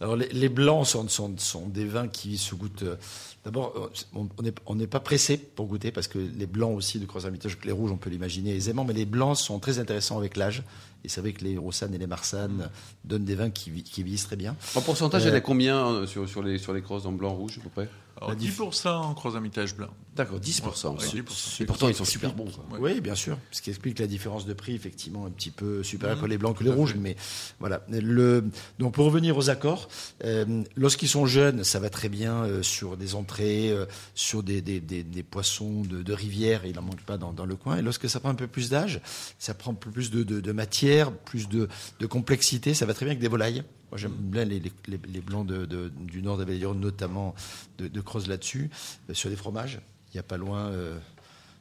Alors 0.00 0.14
les, 0.16 0.28
les 0.28 0.48
blancs 0.48 0.86
sont, 0.86 1.08
sont, 1.08 1.34
sont 1.38 1.66
des 1.66 1.84
vins 1.84 2.08
qui 2.08 2.38
se 2.38 2.54
goûtent. 2.54 2.82
euh, 2.84 2.96
D'abord, 3.44 3.72
euh, 4.14 4.20
on 4.66 4.74
n'est 4.74 4.86
pas 4.86 5.00
pressé 5.00 5.38
pour 5.38 5.66
goûter 5.66 5.90
parce 5.90 6.06
que 6.06 6.18
les 6.18 6.46
blancs 6.46 6.76
aussi 6.76 6.98
de 7.00 7.06
Croix-Hermitage, 7.06 7.56
les 7.64 7.72
rouges, 7.72 7.90
on 7.92 7.96
peut 7.96 8.10
l'imaginer 8.10 8.54
aisément, 8.54 8.84
mais 8.84 8.92
les 8.92 9.06
blancs 9.06 9.36
sont 9.36 9.58
très 9.58 9.78
intéressants 9.78 10.18
avec 10.18 10.36
l'âge. 10.36 10.62
Et 11.04 11.08
c'est 11.08 11.20
vrai 11.20 11.32
que 11.32 11.44
les 11.44 11.56
Roussanne 11.56 11.94
et 11.94 11.98
les 11.98 12.06
Marsanne 12.08 12.68
donnent 13.04 13.24
des 13.24 13.36
vins 13.36 13.50
qui, 13.50 13.82
qui 13.82 14.02
vieillissent 14.02 14.26
très 14.26 14.36
bien. 14.36 14.56
En 14.74 14.82
pourcentage, 14.82 15.24
Euh, 15.26 15.32
en 15.32 15.34
a 15.34 15.40
combien 15.40 15.86
euh, 15.86 16.06
sur, 16.06 16.28
sur, 16.28 16.42
les, 16.42 16.58
sur 16.58 16.72
les 16.72 16.82
crosses 16.82 17.06
en 17.06 17.12
blanc 17.12 17.32
rouge 17.32 17.58
à 17.58 17.62
peu 17.62 17.68
près? 17.70 17.88
Alors, 18.18 18.30
La 18.30 18.36
diff- 18.36 18.58
10% 18.58 18.88
en 18.88 19.14
croisamitage 19.14 19.74
blanc. 19.76 19.88
D'accord, 20.16 20.40
10%. 20.40 20.90
Ouais, 20.90 20.96
quoi. 20.96 21.06
10%. 21.06 21.62
Et 21.62 21.66
pourtant, 21.66 21.88
ils 21.88 21.94
sont 21.94 22.04
super 22.04 22.34
bons. 22.34 22.50
quoi. 22.50 22.78
Ouais. 22.80 22.94
Oui, 22.94 23.00
bien 23.00 23.14
sûr. 23.14 23.38
Ce 23.52 23.62
qui 23.62 23.70
explique 23.70 23.98
la 24.00 24.06
différence 24.08 24.44
de 24.46 24.52
prix, 24.52 24.74
effectivement, 24.74 25.26
un 25.26 25.30
petit 25.30 25.50
peu 25.50 25.82
supérieure 25.84 26.16
Mhm, 26.16 26.20
pour 26.20 26.28
les 26.28 26.38
blancs 26.38 26.56
que 26.58 26.64
les 26.64 26.70
rouges. 26.70 26.92
fait. 26.94 26.98
Mais 26.98 27.16
voilà. 27.60 27.82
Le, 27.88 28.44
donc, 28.80 28.94
pour 28.94 29.04
revenir 29.06 29.36
aux 29.36 29.48
accords, 29.50 29.88
euh, 30.24 30.64
lorsqu'ils 30.76 31.08
sont 31.08 31.26
jeunes, 31.26 31.62
ça 31.62 31.78
va 31.78 31.88
très 31.90 32.08
bien 32.08 32.42
euh, 32.44 32.62
sur 32.64 32.96
des 32.96 33.14
entrées, 33.14 33.70
euh, 33.70 33.86
sur 34.16 34.42
des, 34.42 34.60
des, 34.60 34.80
des, 34.80 35.04
des 35.04 35.22
poissons 35.22 35.82
de, 35.82 36.02
de 36.02 36.12
rivière. 36.12 36.62
Il 36.66 36.74
n'en 36.74 36.82
manque 36.82 37.02
pas 37.02 37.16
dans, 37.18 37.32
dans 37.32 37.46
le 37.46 37.54
coin. 37.54 37.76
Et 37.78 37.82
lorsque 37.82 38.08
ça 38.10 38.18
prend 38.18 38.30
un 38.30 38.34
peu 38.34 38.48
plus 38.48 38.70
d'âge, 38.70 39.00
ça 39.38 39.54
prend 39.54 39.70
un 39.70 39.74
peu 39.74 39.90
plus 39.92 40.10
de, 40.10 40.24
de, 40.24 40.40
de 40.40 40.52
matière, 40.52 41.12
plus 41.12 41.48
de, 41.48 41.68
de 42.00 42.06
complexité. 42.06 42.74
Ça 42.74 42.86
va 42.86 42.94
très 42.94 43.04
bien 43.06 43.12
avec 43.12 43.20
des 43.20 43.28
volailles. 43.28 43.62
Moi, 43.90 43.98
j'aime 43.98 44.12
bien 44.12 44.44
les, 44.44 44.60
les, 44.60 44.72
les- 44.86 45.00
les 45.08 45.20
blancs 45.20 45.46
de, 45.46 45.64
de- 45.64 45.90
du 45.96 46.22
nord 46.22 46.36
Rhône, 46.38 46.80
notamment 46.80 47.34
de, 47.78 47.88
de 47.88 48.00
Creuse 48.00 48.28
là-dessus, 48.28 48.70
euh, 49.08 49.14
sur 49.14 49.30
des 49.30 49.36
fromages. 49.36 49.80
Il 50.12 50.16
n'y 50.16 50.20
a 50.20 50.24
pas 50.24 50.36
loin. 50.36 50.66
euh, 50.68 50.98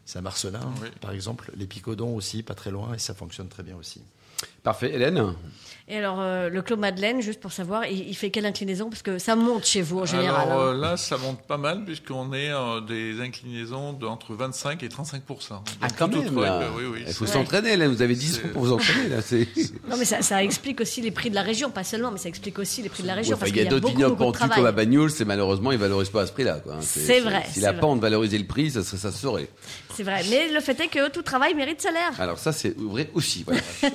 C'est 0.06 0.20
à 0.20 0.22
Marcelin, 0.22 0.74
Oui. 0.82 0.88
par 1.02 1.12
exemple. 1.12 1.52
Les 1.56 1.68
Picodons 1.68 2.16
aussi, 2.16 2.44
pas 2.44 2.56
très 2.56 2.72
loin, 2.72 2.94
et 2.94 3.00
ça 3.00 3.14
fonctionne 3.14 3.50
très 3.50 3.64
bien 3.64 3.76
aussi. 3.76 4.02
Parfait. 4.68 4.92
Hélène 4.94 5.34
Et 5.88 5.96
alors, 5.96 6.18
euh, 6.20 6.50
le 6.50 6.62
Clos 6.62 6.76
Madeleine, 6.76 7.22
juste 7.22 7.40
pour 7.40 7.54
savoir, 7.54 7.86
il, 7.86 8.10
il 8.10 8.14
fait 8.18 8.30
quelle 8.32 8.46
inclinaison? 8.46 8.90
Parce 8.90 9.02
que 9.02 9.18
ça 9.18 9.38
monte 9.38 9.66
chez 9.66 9.82
vous 9.82 10.00
en 10.00 10.06
général. 10.06 10.50
Alors 10.50 10.62
hein. 10.62 10.66
euh, 10.74 10.78
là, 10.78 10.98
ça 10.98 11.16
monte 11.18 11.42
pas 11.48 11.56
mal 11.58 11.86
puisqu'on 11.86 12.34
est 12.34 12.52
euh, 12.52 12.82
des 12.82 13.22
inclinaisons 13.22 13.94
d'entre 13.94 14.34
25 14.34 14.84
et 14.84 14.90
35% 14.90 15.22
Ah, 15.82 15.88
quand 15.98 16.10
tout 16.10 16.18
même, 16.22 16.38
autre- 16.38 16.42
là. 16.46 16.60
ouais, 16.60 16.66
oui, 16.80 16.84
oui, 16.96 17.04
Il 17.08 17.14
faut 17.14 17.26
s'entraîner, 17.26 17.72
Hélène. 17.72 17.90
Vous 17.94 18.02
avez 18.02 18.16
10 18.16 18.28
c'est- 18.36 18.42
jours 18.42 18.52
pour 18.52 18.64
vous 18.64 18.74
entraîner, 18.74 19.08
là. 19.08 19.22
C'est... 19.26 19.48
Non, 19.90 19.96
mais 19.98 20.04
ça, 20.04 20.22
ça 20.22 20.44
explique 20.44 20.82
aussi 20.82 21.00
les 21.00 21.12
prix 21.12 21.30
de 21.30 21.36
la 21.36 21.42
région, 21.44 21.70
pas 21.70 21.86
seulement, 21.86 22.12
mais 22.12 22.18
ça 22.18 22.28
explique 22.28 22.60
aussi 22.60 22.82
les 22.82 22.90
prix 22.90 23.04
de 23.04 23.08
la 23.08 23.14
région. 23.14 23.36
Ouais, 23.36 23.40
parce 23.40 23.52
il 23.52 23.56
y 23.56 23.62
a 23.62 23.64
qu'il 23.64 23.72
y 23.72 23.74
a 23.74 23.80
d'autres 23.80 23.94
vignobles 23.94 24.18
pentus 24.18 24.42
comme 24.54 24.66
à. 24.66 24.72
Bagnoul, 24.74 25.10
c'est 25.10 25.24
malheureusement, 25.24 25.72
ils 25.72 25.78
valorisent 25.78 26.10
pas 26.10 26.24
à 26.24 26.28
ce 26.28 26.34
prix-là. 26.34 26.60
quoi. 26.60 26.76
C'est 26.82 27.22
vrai, 27.22 27.46
Si 27.54 27.62
la 27.62 27.72
pente 27.72 28.02
valorisait 28.02 28.38
le 28.40 28.46
prix, 28.46 28.72
ça, 28.72 28.84
serait- 28.84 28.98
ça 28.98 29.14
se 29.14 29.20
saurait. 29.20 29.48
C'est 29.96 30.04
vrai. 30.04 30.22
Mais 30.30 30.50
le 30.54 30.60
fait 30.60 30.78
est 30.82 30.90
que 30.90 31.10
tout 31.10 31.22
travail 31.22 31.54
mérite 31.54 31.82
salaire. 31.82 32.12
Alors 32.20 32.38
ça, 32.40 32.52
c'est 32.52 32.76
vrai 32.78 33.10
aussi. 33.14 33.46
Voilà. 33.48 33.62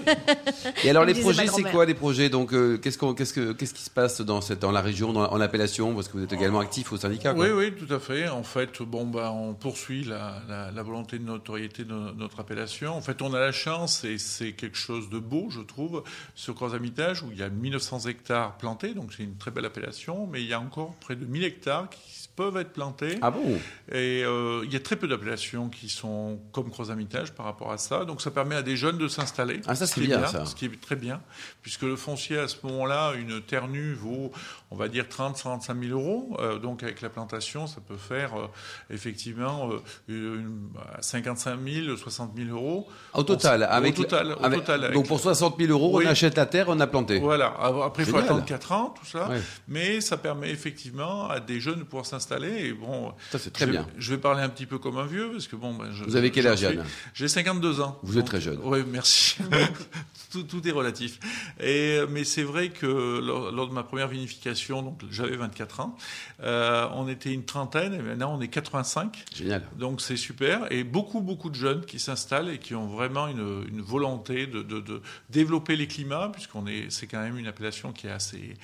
Et 0.85 0.90
alors 0.90 1.04
les 1.04 1.14
projets, 1.14 1.47
c'est 1.47 1.62
quoi 1.64 1.85
les 1.87 1.95
projets 1.95 2.28
Donc 2.28 2.52
euh, 2.52 2.78
qu'est-ce, 2.78 2.99
qu'on, 2.99 3.14
qu'est-ce, 3.14 3.33
que, 3.33 3.52
qu'est-ce 3.52 3.75
qui 3.75 3.83
se 3.83 3.90
passe 3.90 4.21
dans, 4.21 4.40
cette, 4.40 4.59
dans 4.61 4.71
la 4.73 4.81
région, 4.81 5.12
dans, 5.12 5.31
en 5.31 5.40
appellation 5.40 5.95
Parce 5.95 6.09
que 6.09 6.19
vous 6.19 6.25
êtes 6.25 6.33
également 6.33 6.61
actif 6.61 6.92
au 6.92 6.97
syndicat. 6.97 7.35
quoi. 7.35 7.45
Oui, 7.47 7.50
oui, 7.50 7.73
tout 7.87 7.92
à 7.92 7.99
fait. 7.99 8.28
En 8.28 8.42
fait, 8.42 8.81
bon, 8.83 9.07
bah, 9.07 9.33
on 9.33 9.54
poursuit 9.54 10.04
la, 10.04 10.42
la, 10.49 10.71
la 10.71 10.83
volonté 10.83 11.19
de 11.19 11.25
notoriété 11.25 11.85
de 11.85 11.92
no- 11.92 12.12
notre 12.14 12.40
appellation. 12.40 12.95
En 12.97 13.00
fait, 13.00 13.23
on 13.23 13.35
a 13.35 13.40
la 13.40 13.52
chance, 13.52 14.04
et 14.04 14.19
c'est 14.19 14.52
quelque 14.52 14.76
chose 14.78 15.09
de 15.11 15.19
beau, 15.19 15.49
je 15.50 15.61
trouve, 15.61 16.02
sur 16.35 16.54
Croix-Amitage, 16.54 17.23
où 17.23 17.31
il 17.33 17.38
y 17.38 17.42
a 17.42 17.49
1900 17.49 18.00
hectares 18.09 18.57
plantés, 18.59 18.95
donc 18.95 19.12
c'est 19.16 19.23
une 19.25 19.37
très 19.37 19.50
belle 19.50 19.64
appellation, 19.66 20.26
mais 20.31 20.40
il 20.42 20.49
y 20.49 20.52
a 20.54 20.61
encore 20.61 20.95
près 21.00 21.16
de 21.16 21.25
1000 21.25 21.45
hectares 21.45 21.88
qui 21.90 22.28
peuvent 22.35 22.57
être 22.57 22.73
plantés. 22.73 23.19
Ah 23.21 23.31
bon? 23.31 23.59
Et 23.90 24.23
euh, 24.25 24.62
il 24.64 24.73
y 24.73 24.76
a 24.76 24.81
très 24.81 24.97
peu 24.97 25.07
d'appellations 25.07 25.69
qui 25.69 25.90
sont 25.90 26.38
comme 26.52 26.71
Croix-Amitage 26.71 27.33
par 27.33 27.45
rapport 27.45 27.71
à 27.73 27.76
ça. 27.78 28.07
Donc 28.07 28.23
ça 28.23 28.31
permet 28.31 28.54
à 28.54 28.62
des 28.62 28.75
jeunes 28.76 28.97
de 28.97 29.07
s'installer. 29.07 29.61
Ah, 29.66 29.75
ça, 29.75 29.87
ce 29.87 29.95
c'est 29.97 30.00
bien, 30.00 30.26
ça. 30.26 30.45
Ce 30.52 30.56
qui 30.56 30.66
est 30.66 30.80
très 30.82 30.97
bien, 30.97 31.21
puisque 31.62 31.82
le 31.82 31.97
foncier 31.97 32.38
à 32.38 32.47
ce 32.47 32.56
moment-là, 32.64 33.14
une 33.14 33.40
terre 33.40 33.68
nue 33.68 33.94
vaut, 33.94 34.30
on 34.71 34.76
va 34.76 34.88
dire, 34.88 35.06
30-35 35.09 35.88
000 35.88 35.99
euros. 35.99 36.37
Euh, 36.40 36.59
donc 36.59 36.82
avec 36.82 37.00
la 37.00 37.09
plantation, 37.09 37.66
ça 37.66 37.78
peut 37.80 37.97
faire 37.97 38.38
euh, 38.38 38.47
effectivement 38.90 39.71
euh, 39.73 39.80
une, 40.09 40.68
bah, 40.75 40.99
55 41.00 41.59
000, 41.66 41.97
60 41.97 42.32
000 42.37 42.50
euros. 42.54 42.87
Au 43.14 43.23
total, 43.23 43.62
avec, 43.62 43.94
total, 43.94 44.32
au 44.32 44.49
total, 44.50 44.85
avec- 44.85 44.94
donc 44.94 45.06
pour 45.09 45.21
60 45.21 45.56
000 45.59 45.71
euros, 45.73 45.97
Oui. 45.99 46.04
on 46.06 46.11
achète 46.11 46.37
la 46.37 46.44
terre, 46.44 46.66
on 46.68 46.78
a 46.80 46.87
planté. 46.87 47.18
Voilà. 47.18 47.47
Après, 47.85 48.02
il 48.02 48.09
faut 48.11 48.18
attendre 48.18 48.44
4 48.44 48.73
ans, 48.73 48.94
tout 48.99 49.06
ça. 49.06 49.30
Mais 49.68 50.02
ça 50.02 50.18
permet 50.18 50.50
effectivement 50.50 51.28
à 51.30 51.40
des 51.40 51.61
jeunes 51.61 51.78
de 51.78 51.85
pouvoir 51.85 52.04
s'installer. 52.04 52.66
Et 52.66 52.73
bon, 52.75 53.12
Ça, 53.30 53.38
c'est 53.38 53.52
très 53.52 53.64
je, 53.64 53.71
bien. 53.71 53.87
Je 53.97 54.11
vais 54.14 54.21
parler 54.21 54.42
un 54.42 54.50
petit 54.50 54.66
peu 54.66 54.78
comme 54.78 54.99
un 54.99 55.06
vieux, 55.06 55.30
parce 55.32 55.49
que 55.49 55.56
bon, 55.56 55.73
ben, 55.75 55.90
je- 55.92 56.04
Vous 56.04 56.16
avez 56.16 56.30
quel 56.30 56.47
âge, 56.47 56.66
J'ai 57.14 57.28
52 57.28 57.80
ans. 57.80 57.99
Vous 58.02 58.18
êtes 58.18 58.26
très 58.26 58.40
jeune. 58.42 58.59
Oui, 58.62 58.80
merci. 58.87 59.37
tout, 60.32 60.42
tout 60.44 60.66
est 60.66 60.70
relatif. 60.72 61.20
Et, 61.60 62.00
mais 62.10 62.24
c'est 62.24 62.42
vrai 62.42 62.70
que 62.70 62.86
lors, 63.20 63.52
lors 63.52 63.68
de 63.68 63.72
ma 63.74 63.82
première 63.82 64.08
vinification, 64.08 64.82
donc 64.82 65.00
j'avais 65.10 65.36
24 65.36 65.80
ans, 65.80 65.96
euh, 66.42 66.86
on 66.94 67.08
était 67.08 67.32
une 67.32 67.44
trentaine, 67.44 67.94
et 67.94 67.98
maintenant 67.98 68.34
on 68.36 68.40
est 68.40 68.48
85. 68.48 69.24
Génial. 69.34 69.62
Donc 69.78 70.00
c'est 70.00 70.16
super. 70.16 70.70
Et 70.72 70.84
beaucoup, 70.84 71.20
beaucoup 71.20 71.50
de 71.50 71.54
jeunes 71.54 71.84
qui 71.84 71.98
s'installent 71.98 72.48
et 72.50 72.58
qui 72.58 72.74
ont 72.74 72.86
vraiment 72.88 73.28
une, 73.28 73.64
une 73.68 73.80
volonté 73.82 74.46
de, 74.46 74.62
de- 74.62 74.80
de 74.80 75.02
développer 75.30 75.76
les 75.76 75.86
climats, 75.86 76.30
puisqu'on 76.32 76.66
est, 76.66 76.86
c'est 76.90 77.06
quand 77.06 77.20
même 77.20 77.38
une 77.38 77.46
appellation 77.46 77.92
qui 77.92 78.06
est 78.06 78.10
assez, 78.10 78.54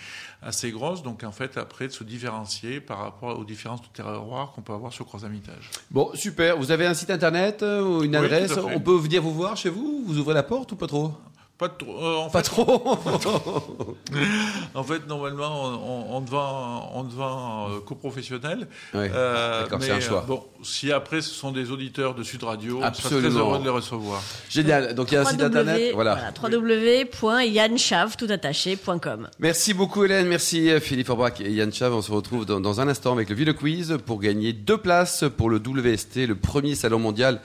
assez 0.42 0.70
grosse. 0.70 1.02
Donc 1.02 1.22
en 1.24 1.32
fait, 1.32 1.56
après, 1.56 1.88
de 1.88 1.92
se 1.92 2.04
différencier 2.04 2.80
par 2.80 2.98
rapport 2.98 3.38
aux 3.38 3.44
différences 3.44 3.82
de 3.82 3.88
terroirs 3.88 4.52
qu'on 4.52 4.62
peut 4.62 4.72
avoir 4.72 4.92
sur 4.92 5.04
Croix-Amitage. 5.06 5.70
Bon, 5.90 6.10
super. 6.14 6.56
Vous 6.56 6.70
avez 6.70 6.86
un 6.86 6.94
site 6.94 7.10
internet 7.10 7.62
euh, 7.62 7.82
ou 7.82 8.02
une 8.04 8.10
Oui, 8.16 8.24
adresse? 8.24 8.56
On 8.56 8.80
peut 8.80 8.96
venir 8.96 9.22
vous 9.22 9.34
voir 9.34 9.56
chez 9.56 9.68
vous? 9.68 10.02
Vous 10.06 10.18
ouvrez 10.18 10.34
la 10.34 10.42
porte 10.42 10.72
ou 10.72 10.76
pas 10.76 10.86
trop? 10.86 11.12
Pas 11.58 11.68
trop. 11.68 11.96
euh, 12.00 12.16
en 12.18 12.30
Pas 12.30 12.42
fait, 12.42 12.50
trop. 12.50 12.72
En 14.74 14.84
fait, 14.84 15.06
normalement, 15.08 15.64
on, 15.64 16.16
on, 16.16 16.20
devant 16.20 17.68
euh, 17.68 17.80
coprofessionnel. 17.84 18.68
Ouais, 18.94 19.10
Euh, 19.12 19.66
c'est 19.80 19.90
un 19.90 19.98
choix. 20.00 20.18
euh, 20.22 20.26
Bon, 20.26 20.44
si 20.62 20.92
après 20.92 21.20
ce 21.20 21.30
sont 21.30 21.50
des 21.50 21.72
auditeurs 21.72 22.14
de 22.14 22.22
Sud 22.22 22.44
Radio, 22.44 22.76
on 22.76 22.80
sera 22.80 22.90
très 22.92 23.06
Absolument. 23.06 23.38
heureux 23.40 23.58
de 23.58 23.64
les 23.64 23.70
recevoir. 23.70 24.22
Génial. 24.48 24.94
Donc 24.94 25.10
il 25.10 25.14
y 25.14 25.18
a 25.18 25.22
un 25.22 25.24
site 25.24 25.42
internet. 25.42 25.92
Voilà. 25.94 26.32
www.yanchav.com. 26.40 29.28
Merci 29.38 29.74
beaucoup 29.74 30.04
Hélène, 30.04 30.26
merci 30.28 30.70
Philippe 30.80 31.08
Orbach 31.10 31.40
et 31.40 31.50
Yann 31.52 31.72
Chav. 31.72 31.92
On 31.94 32.02
se 32.02 32.12
retrouve 32.12 32.44
dans, 32.46 32.60
dans 32.60 32.80
un 32.80 32.88
instant 32.88 33.12
avec 33.12 33.28
le 33.30 33.34
Ville 33.34 33.52
Quiz 33.54 33.98
pour 34.06 34.20
gagner 34.20 34.52
deux 34.52 34.78
places 34.78 35.24
pour 35.36 35.50
le 35.50 35.58
WST, 35.58 36.26
le 36.26 36.34
premier 36.36 36.74
salon 36.74 36.98
mondial 36.98 37.40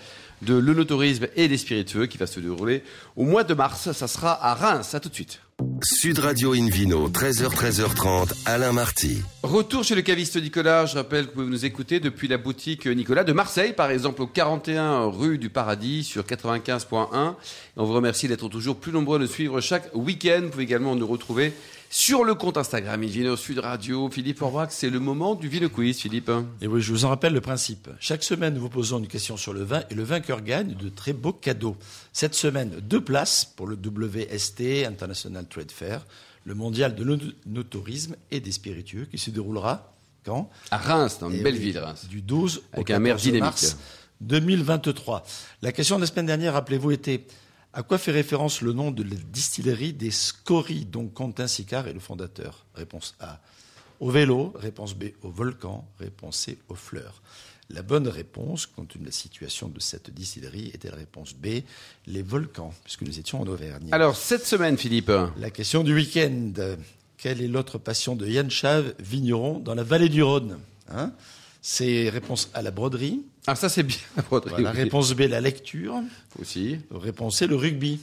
de 0.46 0.56
l'onotourisme 0.56 1.28
et 1.36 1.48
des 1.48 1.58
spiritueux 1.58 2.06
qui 2.06 2.18
va 2.18 2.28
se 2.28 2.40
dérouler 2.40 2.84
au 3.16 3.24
mois 3.24 3.44
de 3.44 3.54
mars. 3.54 3.92
Ça 3.92 4.08
sera 4.08 4.44
à 4.46 4.54
Reims. 4.54 4.94
À 4.94 5.00
tout 5.00 5.10
de 5.10 5.16
suite. 5.16 5.40
Sud 5.82 6.20
Radio 6.20 6.54
Invino, 6.54 7.10
13h, 7.10 7.50
13h30, 7.50 8.34
Alain 8.46 8.74
Marty. 8.74 9.22
Retour 9.42 9.84
chez 9.84 9.96
le 9.96 10.02
caviste 10.02 10.42
Nicolas. 10.42 10.86
Je 10.86 10.96
rappelle 10.96 11.26
que 11.26 11.30
vous 11.30 11.42
pouvez 11.42 11.52
nous 11.52 11.66
écouter 11.66 12.00
depuis 12.00 12.28
la 12.28 12.38
boutique 12.38 12.86
Nicolas 12.86 13.24
de 13.24 13.34
Marseille, 13.34 13.74
par 13.74 13.90
exemple 13.90 14.22
au 14.22 14.28
41 14.28 15.06
rue 15.06 15.38
du 15.38 15.50
Paradis 15.50 16.04
sur 16.04 16.24
95.1. 16.24 17.32
Et 17.32 17.34
on 17.78 17.86
vous 17.86 17.94
remercie 17.94 18.28
d'être 18.28 18.50
toujours 18.50 18.78
plus 18.78 18.92
nombreux 18.92 19.20
de 19.20 19.26
suivre 19.26 19.62
chaque 19.62 19.90
week-end. 19.94 20.42
Vous 20.44 20.50
pouvez 20.50 20.64
également 20.64 20.96
nous 20.96 21.08
retrouver 21.08 21.54
sur 21.94 22.24
le 22.24 22.34
compte 22.34 22.58
Instagram 22.58 23.04
Invino 23.04 23.36
Sud 23.36 23.60
Radio. 23.60 24.10
Philippe 24.10 24.42
Orbach, 24.42 24.70
c'est 24.72 24.90
le 24.90 25.00
moment 25.00 25.36
du 25.36 25.48
Vino 25.48 25.70
Quiz, 25.70 26.00
Philippe. 26.00 26.32
Et 26.60 26.66
oui, 26.66 26.82
je 26.82 26.92
vous 26.92 27.06
en 27.06 27.10
rappelle 27.10 27.34
le 27.34 27.42
principe. 27.42 27.88
Chaque 28.00 28.24
semaine, 28.24 28.56
nous 28.56 28.62
vous 28.62 28.70
posons 28.70 28.98
une 28.98 29.08
question 29.08 29.38
sur 29.38 29.54
le 29.54 29.64
vin 29.64 29.84
et 29.92 29.94
le 29.94 30.02
vainqueur 30.02 30.42
gagne 30.42 30.74
de 30.74 30.90
très 30.90 31.14
beaux 31.14 31.34
cadeaux. 31.34 31.78
Cette 32.12 32.34
semaine, 32.34 32.72
deux 32.82 33.00
places 33.00 33.46
pour 33.46 33.68
le 33.68 33.76
WST, 33.76 34.88
International 34.88 35.46
Trade 35.48 35.63
Fair, 35.72 36.06
le 36.46 36.56
mondial 36.56 36.96
de 36.96 37.04
l'onotourisme 37.04 38.16
et 38.32 38.40
des 38.40 38.52
spiritueux, 38.52 39.06
qui 39.06 39.18
se 39.18 39.30
déroulera 39.30 39.94
quand 40.26 40.50
À 40.72 40.78
Reims, 40.78 41.18
dans 41.20 41.30
une 41.30 41.38
Eh 41.40 41.44
belle 41.44 41.56
oui, 41.56 41.60
ville, 41.60 41.80
Reims. 41.80 42.06
Du 42.10 42.22
12 42.22 42.64
Avec 42.74 42.90
au 42.90 42.94
un 42.94 43.00
maire 43.00 43.16
14 43.16 43.24
dynamique. 43.24 43.44
mars 43.44 43.78
2023. 44.22 45.24
La 45.62 45.72
question 45.72 45.98
de 45.98 46.02
la 46.02 46.08
semaine 46.08 46.26
dernière, 46.26 46.54
rappelez-vous, 46.54 46.92
était 46.92 47.26
à 47.74 47.84
quoi 47.84 47.98
fait 47.98 48.12
référence 48.12 48.62
le 48.62 48.72
nom 48.74 48.92
de 48.92 49.04
la 49.04 49.16
distillerie 49.32 49.94
des 49.94 50.12
Scories, 50.12 50.86
dont 50.86 51.08
Quentin 51.08 51.48
Sicard 51.48 51.88
est 51.88 51.94
le 51.94 52.00
fondateur? 52.00 52.66
Réponse 52.76 53.16
A. 53.20 53.40
Au 54.00 54.10
vélo. 54.12 54.54
Réponse 54.56 54.94
B. 54.96 55.06
Au 55.24 55.30
volcan. 55.30 55.88
Réponse 56.00 56.38
C. 56.38 56.58
Aux 56.70 56.76
fleurs. 56.76 57.22
La 57.70 57.82
bonne 57.82 58.08
réponse, 58.08 58.66
compte 58.66 58.90
tenu 58.90 59.04
de 59.04 59.08
la 59.08 59.14
situation 59.14 59.70
de 59.70 59.80
cette 59.80 60.14
distillerie, 60.14 60.72
était 60.74 60.90
la 60.90 60.98
réponse 60.98 61.34
B, 61.34 61.62
les 62.08 62.22
volcans, 62.22 62.74
puisque 62.84 63.04
nous 63.04 63.20
étions 63.20 63.42
en 63.42 63.48
Auvergne. 63.48 63.88
Alors, 63.92 64.16
cette 64.16 64.46
semaine, 64.46 64.78
Philippe. 64.78 65.12
La 65.38 65.50
question 65.50 65.84
du 65.84 65.94
week-end. 65.96 66.52
Quelle 67.18 67.42
est 67.42 67.48
l'autre 67.48 67.78
passion 67.78 68.16
de 68.16 68.28
Yann 68.28 68.52
Chave, 68.52 68.94
vigneron, 69.00 69.60
dans 69.60 69.76
la 69.76 69.84
vallée 69.84 70.10
du 70.10 70.22
Rhône 70.24 70.60
hein? 70.90 71.14
C'est 71.62 72.10
réponse 72.10 72.50
A, 72.54 72.62
la 72.62 72.72
broderie. 72.72 73.22
Ah, 73.48 73.56
ça, 73.56 73.70
c'est 73.70 73.84
bien, 73.84 73.98
la 74.18 74.24
broderie. 74.24 74.52
Voilà, 74.56 74.72
oui. 74.72 74.82
réponse 74.84 75.14
B, 75.14 75.22
la 75.22 75.40
lecture. 75.40 75.96
Aussi. 76.42 76.80
Réponse 76.92 77.38
C, 77.38 77.48
le 77.48 77.56
rugby. 77.56 78.02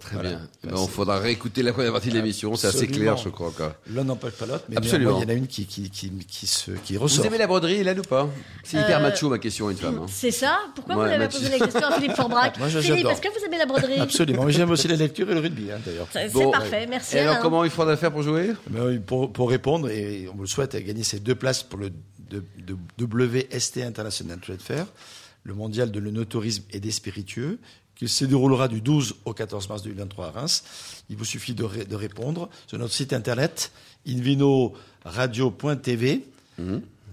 Très 0.00 0.14
Voilà. 0.14 0.28
bien. 0.30 0.48
Eh 0.62 0.66
ben, 0.68 0.74
on 0.76 0.86
faudra 0.86 1.18
réécouter 1.18 1.62
la 1.62 1.72
première 1.72 1.90
partie 1.92 2.08
de 2.10 2.14
l'émission. 2.14 2.54
C'est 2.54 2.68
assez 2.68 2.86
clair, 2.86 3.16
je 3.16 3.28
crois. 3.30 3.52
L'un 3.92 4.04
n'empêche 4.04 4.34
pas 4.34 4.46
l'autre, 4.46 4.64
mais 4.68 4.76
Absolument. 4.76 5.18
il 5.18 5.22
y 5.22 5.26
en 5.26 5.28
a 5.28 5.32
une 5.32 5.48
qui, 5.48 5.66
qui, 5.66 5.90
qui, 5.90 6.10
qui, 6.10 6.46
se, 6.46 6.70
qui 6.70 6.94
Vous 6.94 7.02
ressort. 7.02 7.26
aimez 7.26 7.38
la 7.38 7.48
broderie, 7.48 7.74
Hélène, 7.74 7.98
ou 7.98 8.02
pas? 8.02 8.28
C'est 8.62 8.76
hyper 8.80 8.98
Euh, 8.98 9.02
macho, 9.02 9.28
ma 9.28 9.38
question, 9.38 9.66
à 9.66 9.72
une 9.72 9.76
femme. 9.76 9.98
hein. 10.02 10.06
C'est 10.08 10.30
ça? 10.30 10.58
Pourquoi 10.76 10.94
Ouais, 10.94 11.00
vous 11.02 11.08
avez 11.08 11.18
Mathieu. 11.18 11.40
posé 11.40 11.50
la 11.50 11.58
question 11.66 11.80
à 11.84 11.92
Philippe 11.92 12.14
Forbrac 12.14 12.56
Moi, 12.60 12.68
je- 12.68 12.78
Philippe, 12.78 13.06
est-ce 13.08 13.20
que 13.20 13.28
vous 13.28 13.44
aimez 13.44 13.58
la 13.58 13.66
broderie? 13.66 13.98
Absolument. 13.98 14.48
J'aime 14.50 14.70
aussi 14.70 14.86
la 14.86 14.94
lecture 14.96 15.28
et 15.30 15.34
le 15.34 15.40
rugby, 15.40 15.72
hein, 15.72 15.78
d'ailleurs. 15.84 16.06
C'est 16.12 16.32
Bon, 16.32 16.50
parfait, 16.52 16.86
merci. 16.88 17.16
Et 17.16 17.20
alors, 17.20 17.32
Alain. 17.34 17.42
comment 17.42 17.64
il 17.64 17.70
faudra 17.70 17.96
faire 17.96 18.12
pour 18.12 18.22
jouer? 18.22 18.52
Mais 18.70 18.80
oui, 18.80 18.98
pour, 19.00 19.32
pour 19.32 19.50
répondre, 19.50 19.90
et 19.90 20.28
on 20.32 20.36
vous 20.36 20.42
le 20.42 20.46
souhaite, 20.48 20.76
gagner 20.76 21.02
ces 21.02 21.18
deux 21.18 21.34
places 21.34 21.64
pour 21.64 21.78
le 21.80 21.90
de, 22.30 22.44
de 22.58 22.76
WST 23.04 23.78
International 23.78 24.38
Trade 24.38 24.60
Fair, 24.60 24.86
le 25.44 25.54
mondial 25.54 25.90
de 25.90 25.98
l'onotourisme 25.98 26.62
et 26.72 26.78
des 26.78 26.90
spiritueux, 26.90 27.58
qui 27.98 28.08
se 28.08 28.24
déroulera 28.24 28.68
du 28.68 28.80
12 28.80 29.16
au 29.24 29.32
14 29.34 29.68
mars 29.68 29.82
2023 29.82 30.26
à 30.26 30.30
Reims. 30.30 30.62
Il 31.10 31.16
vous 31.16 31.24
suffit 31.24 31.54
de, 31.54 31.64
ré- 31.64 31.84
de 31.84 31.96
répondre 31.96 32.48
sur 32.68 32.78
notre 32.78 32.94
site 32.94 33.12
internet 33.12 33.72
invinoradio.tv 34.06 36.24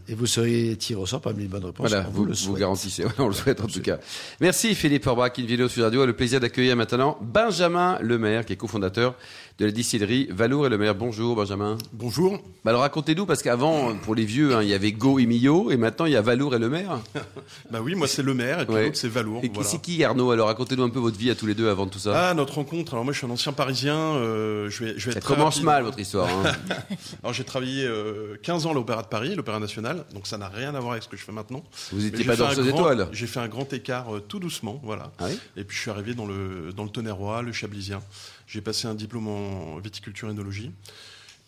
et 0.08 0.16
vous 0.16 0.26
serez 0.26 0.76
tiré 0.78 1.00
au 1.00 1.06
sort 1.06 1.22
parmi 1.22 1.42
les 1.44 1.48
bonnes 1.48 1.66
réponses. 1.66 1.88
Voilà, 1.90 2.06
on 2.08 2.12
vous, 2.12 2.26
le 2.26 2.34
vous 2.34 2.54
garantissez. 2.54 3.06
On 3.18 3.28
le 3.28 3.34
souhaite 3.34 3.62
en 3.62 3.68
tout 3.68 3.82
cas. 3.82 3.98
Merci 4.40 4.76
Philippe 4.76 5.08
Orbach, 5.08 5.32
une 5.38 5.46
vidéo 5.46 5.68
sur 5.68 5.84
Radio 5.84 6.02
a 6.02 6.06
le 6.06 6.14
plaisir 6.14 6.40
d'accueillir 6.40 6.76
maintenant 6.76 7.18
Benjamin 7.22 7.98
Lemaire, 8.02 8.46
qui 8.46 8.54
est 8.54 8.58
cofondateur 8.58 9.16
de 9.58 9.66
la 9.66 9.72
distillerie 9.72 10.28
Valour 10.32 10.66
et 10.68 10.70
Lemaire. 10.70 10.96
Bonjour 10.96 11.36
Benjamin. 11.36 11.78
Bonjour. 11.94 12.34
Bah 12.66 12.72
alors 12.72 12.82
racontez-nous, 12.82 13.26
parce 13.26 13.42
qu'avant, 13.42 13.96
pour 13.96 14.14
les 14.14 14.26
vieux, 14.26 14.54
hein, 14.54 14.62
il 14.62 14.68
y 14.68 14.74
avait 14.74 14.92
Go 14.92 15.18
et 15.18 15.26
Millot, 15.26 15.72
et 15.72 15.78
maintenant 15.78 16.06
il 16.06 16.12
y 16.12 16.18
a 16.18 16.22
Valour 16.22 16.56
et 16.56 16.60
Lemaire. 16.60 17.00
Bah 17.72 17.80
oui, 17.82 17.96
moi 17.96 18.08
c'est 18.08 18.22
le 18.22 18.34
maire 18.34 18.62
et 18.62 18.66
puis 18.66 18.76
Ouais. 18.76 18.84
l'autre 18.86 18.98
c'est 18.98 19.08
Valour. 19.08 19.40
Et 19.44 19.48
qui 19.48 19.54
voilà. 19.54 19.70
c'est 19.70 19.82
qui 19.82 20.04
Arnaud 20.04 20.32
Alors? 20.32 20.48
Racontez-nous 20.48 20.84
un 20.84 20.90
peu 20.90 21.00
votre 21.00 21.18
vie 21.18 21.30
à 21.32 21.36
tous 21.36 21.46
les 21.48 21.54
deux 21.56 21.70
avant 21.70 21.88
tout 21.88 22.00
ça. 22.00 22.30
Ah, 22.30 22.34
notre 22.34 22.56
rencontre. 22.56 22.94
Alors 22.94 23.04
moi 23.06 23.14
je 23.14 23.18
suis 23.20 23.28
un 23.28 23.30
ancien 23.32 23.54
parisien. 23.54 23.96
euh, 23.98 24.70
je 24.70 24.84
vais, 24.84 24.94
je 24.98 25.08
vais 25.08 25.14
ça 25.14 25.22
commence 25.22 25.56
rapide. 25.56 25.66
mal 25.66 25.84
votre 25.84 26.00
histoire. 26.00 26.28
hein. 26.30 26.52
Alors 27.24 27.34
j'ai 27.34 27.44
travaillé 27.44 27.86
euh, 27.86 28.36
15 28.44 28.66
ans 28.66 28.72
à 28.72 28.74
l'Opéra 28.74 29.02
de 29.04 29.08
Paris, 29.08 29.34
l'Opéra 29.36 29.60
National. 29.60 29.95
Donc 30.14 30.28
ça 30.28 30.38
n'a 30.38 30.48
rien 30.50 30.74
à 30.76 30.80
voir 30.80 30.94
avec 30.94 31.04
ce 31.04 31.08
que 31.10 31.18
je 31.18 31.24
fais 31.24 31.32
maintenant. 31.32 31.64
Vous 31.92 32.00
n'étiez 32.02 32.24
pas 32.26 32.36
fait 32.36 32.44
un 32.44 32.48
danseuse 32.50 32.68
grand- 32.68 32.78
étoile 32.80 33.08
J'ai 33.12 33.28
fait 33.28 33.40
un 33.40 33.48
grand 33.48 33.72
écart 33.74 34.16
euh, 34.16 34.20
tout 34.20 34.40
doucement, 34.40 34.80
voilà. 34.84 35.12
Ah 35.20 35.26
oui 35.30 35.40
Et 35.58 35.64
puis 35.64 35.76
je 35.76 35.82
suis 35.82 35.92
arrivé 35.92 36.14
dans 36.14 36.26
le, 36.26 36.72
dans 36.76 36.84
le 36.84 36.90
Tonnerrois, 36.90 37.42
le 37.42 37.52
Chablisien. 37.52 38.02
J'ai 38.48 38.62
passé 38.62 38.88
un 38.88 38.96
diplôme 38.96 39.28
en 39.28 39.78
viticulture 39.80 40.28
et 40.28 40.32
œnologie. 40.32 40.72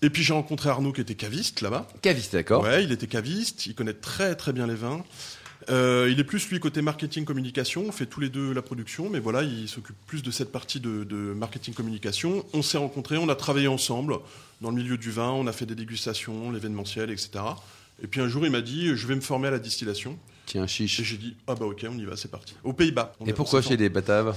Et 0.02 0.10
puis 0.10 0.22
j'ai 0.24 0.34
rencontré 0.34 0.70
Arnaud 0.70 0.94
qui 0.94 1.02
était 1.02 1.16
caviste 1.16 1.62
là-bas. 1.62 1.88
Caviste, 2.02 2.34
d'accord. 2.34 2.64
Ouais, 2.64 2.84
il 2.84 2.92
était 2.92 3.08
caviste, 3.08 3.66
il 3.66 3.74
connaît 3.76 3.94
très 3.94 4.36
très 4.36 4.54
bien 4.54 4.68
les 4.68 4.76
vins. 4.76 5.04
Euh, 5.70 6.08
il 6.10 6.20
est 6.20 6.24
plus 6.24 6.48
lui 6.50 6.60
côté 6.60 6.82
marketing 6.82 7.26
communication, 7.26 7.84
on 7.88 7.92
fait 7.92 8.06
tous 8.06 8.20
les 8.22 8.30
deux 8.30 8.54
la 8.54 8.62
production, 8.62 9.10
mais 9.10 9.20
voilà, 9.20 9.42
il 9.44 9.68
s'occupe 9.68 9.96
plus 10.06 10.22
de 10.24 10.32
cette 10.32 10.52
partie 10.52 10.80
de, 10.80 11.04
de 11.04 11.16
marketing 11.34 11.74
communication. 11.74 12.46
On 12.54 12.62
s'est 12.62 12.78
rencontrés, 12.78 13.18
on 13.18 13.28
a 13.28 13.36
travaillé 13.36 13.68
ensemble 13.68 14.18
dans 14.62 14.70
le 14.70 14.76
milieu 14.78 14.98
du 14.98 15.12
vin, 15.12 15.30
on 15.32 15.46
a 15.48 15.52
fait 15.52 15.66
des 15.66 15.76
dégustations, 15.76 16.52
l'événementiel, 16.52 17.10
etc. 17.10 17.32
Et 18.04 18.08
puis 18.08 18.22
un 18.22 18.28
jour, 18.28 18.46
il 18.46 18.52
m'a 18.52 18.62
dit, 18.62 18.96
je 18.96 19.08
vais 19.08 19.16
me 19.16 19.22
former 19.22 19.48
à 19.48 19.52
la 19.52 19.60
distillation. 19.60 20.18
Tiens, 20.46 20.64
Et 20.66 20.68
chiche. 20.68 21.02
j'ai 21.04 21.18
dit, 21.18 21.36
ah 21.48 21.56
bah 21.56 21.66
ok, 21.66 21.86
on 21.92 21.98
y 21.98 22.06
va, 22.06 22.16
c'est 22.16 22.32
parti. 22.32 22.54
Aux 22.64 22.74
Pays-Bas. 22.74 23.14
Et 23.26 23.34
pourquoi 23.34 23.62
chez 23.62 23.76
les 23.76 23.90
Bataves? 23.90 24.36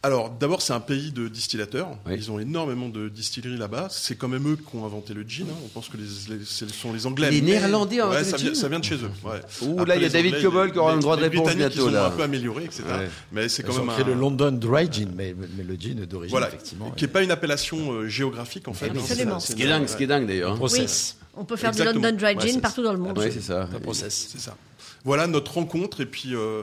Alors, 0.00 0.30
d'abord, 0.30 0.62
c'est 0.62 0.72
un 0.72 0.78
pays 0.78 1.10
de 1.10 1.26
distillateurs. 1.26 1.88
Oui. 2.06 2.12
Ils 2.16 2.30
ont 2.30 2.38
énormément 2.38 2.88
de 2.88 3.08
distilleries 3.08 3.56
là-bas. 3.56 3.88
C'est 3.90 4.14
quand 4.14 4.28
même 4.28 4.46
eux 4.46 4.54
qui 4.56 4.76
ont 4.76 4.86
inventé 4.86 5.12
le 5.12 5.24
gin. 5.26 5.46
hein. 5.50 5.54
On 5.64 5.68
pense 5.68 5.88
que 5.88 5.96
les, 5.96 6.36
les- 6.36 6.44
ce 6.44 6.68
sont 6.68 6.92
les 6.92 7.04
Anglais. 7.04 7.32
Les 7.32 7.40
Néerlandais 7.40 8.00
ont 8.02 8.10
ouais, 8.10 8.22
ça 8.22 8.36
le 8.36 8.42
vient, 8.44 8.52
gin 8.52 8.54
ça 8.54 8.68
vient 8.68 8.78
de 8.78 8.84
chez 8.84 8.94
eux. 8.94 9.10
Ouais. 9.24 9.40
Ouh, 9.62 9.84
là, 9.84 9.96
il 9.96 10.02
y 10.02 10.04
a 10.04 10.08
David 10.08 10.40
Cobol 10.40 10.70
qui 10.70 10.78
aura 10.78 10.92
un 10.92 10.98
droit 10.98 11.16
de 11.16 11.22
réponse 11.22 11.52
bientôt, 11.56 11.74
Ils 11.74 11.80
ont 11.82 11.90
là. 11.90 12.06
un 12.06 12.10
peu 12.10 12.22
amélioré, 12.22 12.64
etc. 12.66 12.84
Ouais. 12.88 13.08
Mais 13.32 13.48
c'est 13.48 13.64
quand 13.64 13.72
Ils 13.72 13.80
même 13.80 13.88
un- 13.90 14.04
le 14.04 14.14
London 14.14 14.52
Dry 14.52 14.86
Gin, 14.92 15.10
mais, 15.16 15.34
mais 15.56 15.64
le 15.64 15.74
gin 15.74 16.04
d'origine, 16.04 16.30
Voilà, 16.30 16.46
effectivement. 16.46 16.92
qui 16.92 17.02
n'est 17.04 17.08
pas 17.10 17.22
une 17.24 17.32
appellation 17.32 17.90
euh, 17.94 18.06
géographique 18.08 18.68
en 18.68 18.74
fait. 18.74 18.90
hein. 18.90 18.92
absolument. 18.96 19.40
C'est- 19.40 19.52
Ce 19.54 19.56
qui 19.56 19.62
est 19.64 19.68
dingue, 19.68 19.88
ce 19.88 19.96
qui 19.96 20.04
est 20.04 20.06
dingue 20.06 20.28
d'ailleurs. 20.28 20.52
hein. 20.52 20.56
Process. 20.56 21.17
On 21.38 21.44
peut 21.44 21.56
faire 21.56 21.70
Exactement. 21.70 22.00
du 22.00 22.06
London 22.06 22.18
Dry 22.18 22.38
Gin 22.52 22.60
partout 22.60 22.82
dans 22.82 22.92
le 22.92 22.98
monde. 22.98 23.16
Ouais, 23.18 23.30
c'est 23.30 23.40
ça. 23.40 23.62
Un 23.74 23.80
process. 23.80 24.28
C'est 24.32 24.40
ça. 24.40 24.56
Voilà 25.04 25.26
notre 25.26 25.54
rencontre 25.54 26.00
et 26.00 26.06
puis 26.06 26.34
euh, 26.34 26.62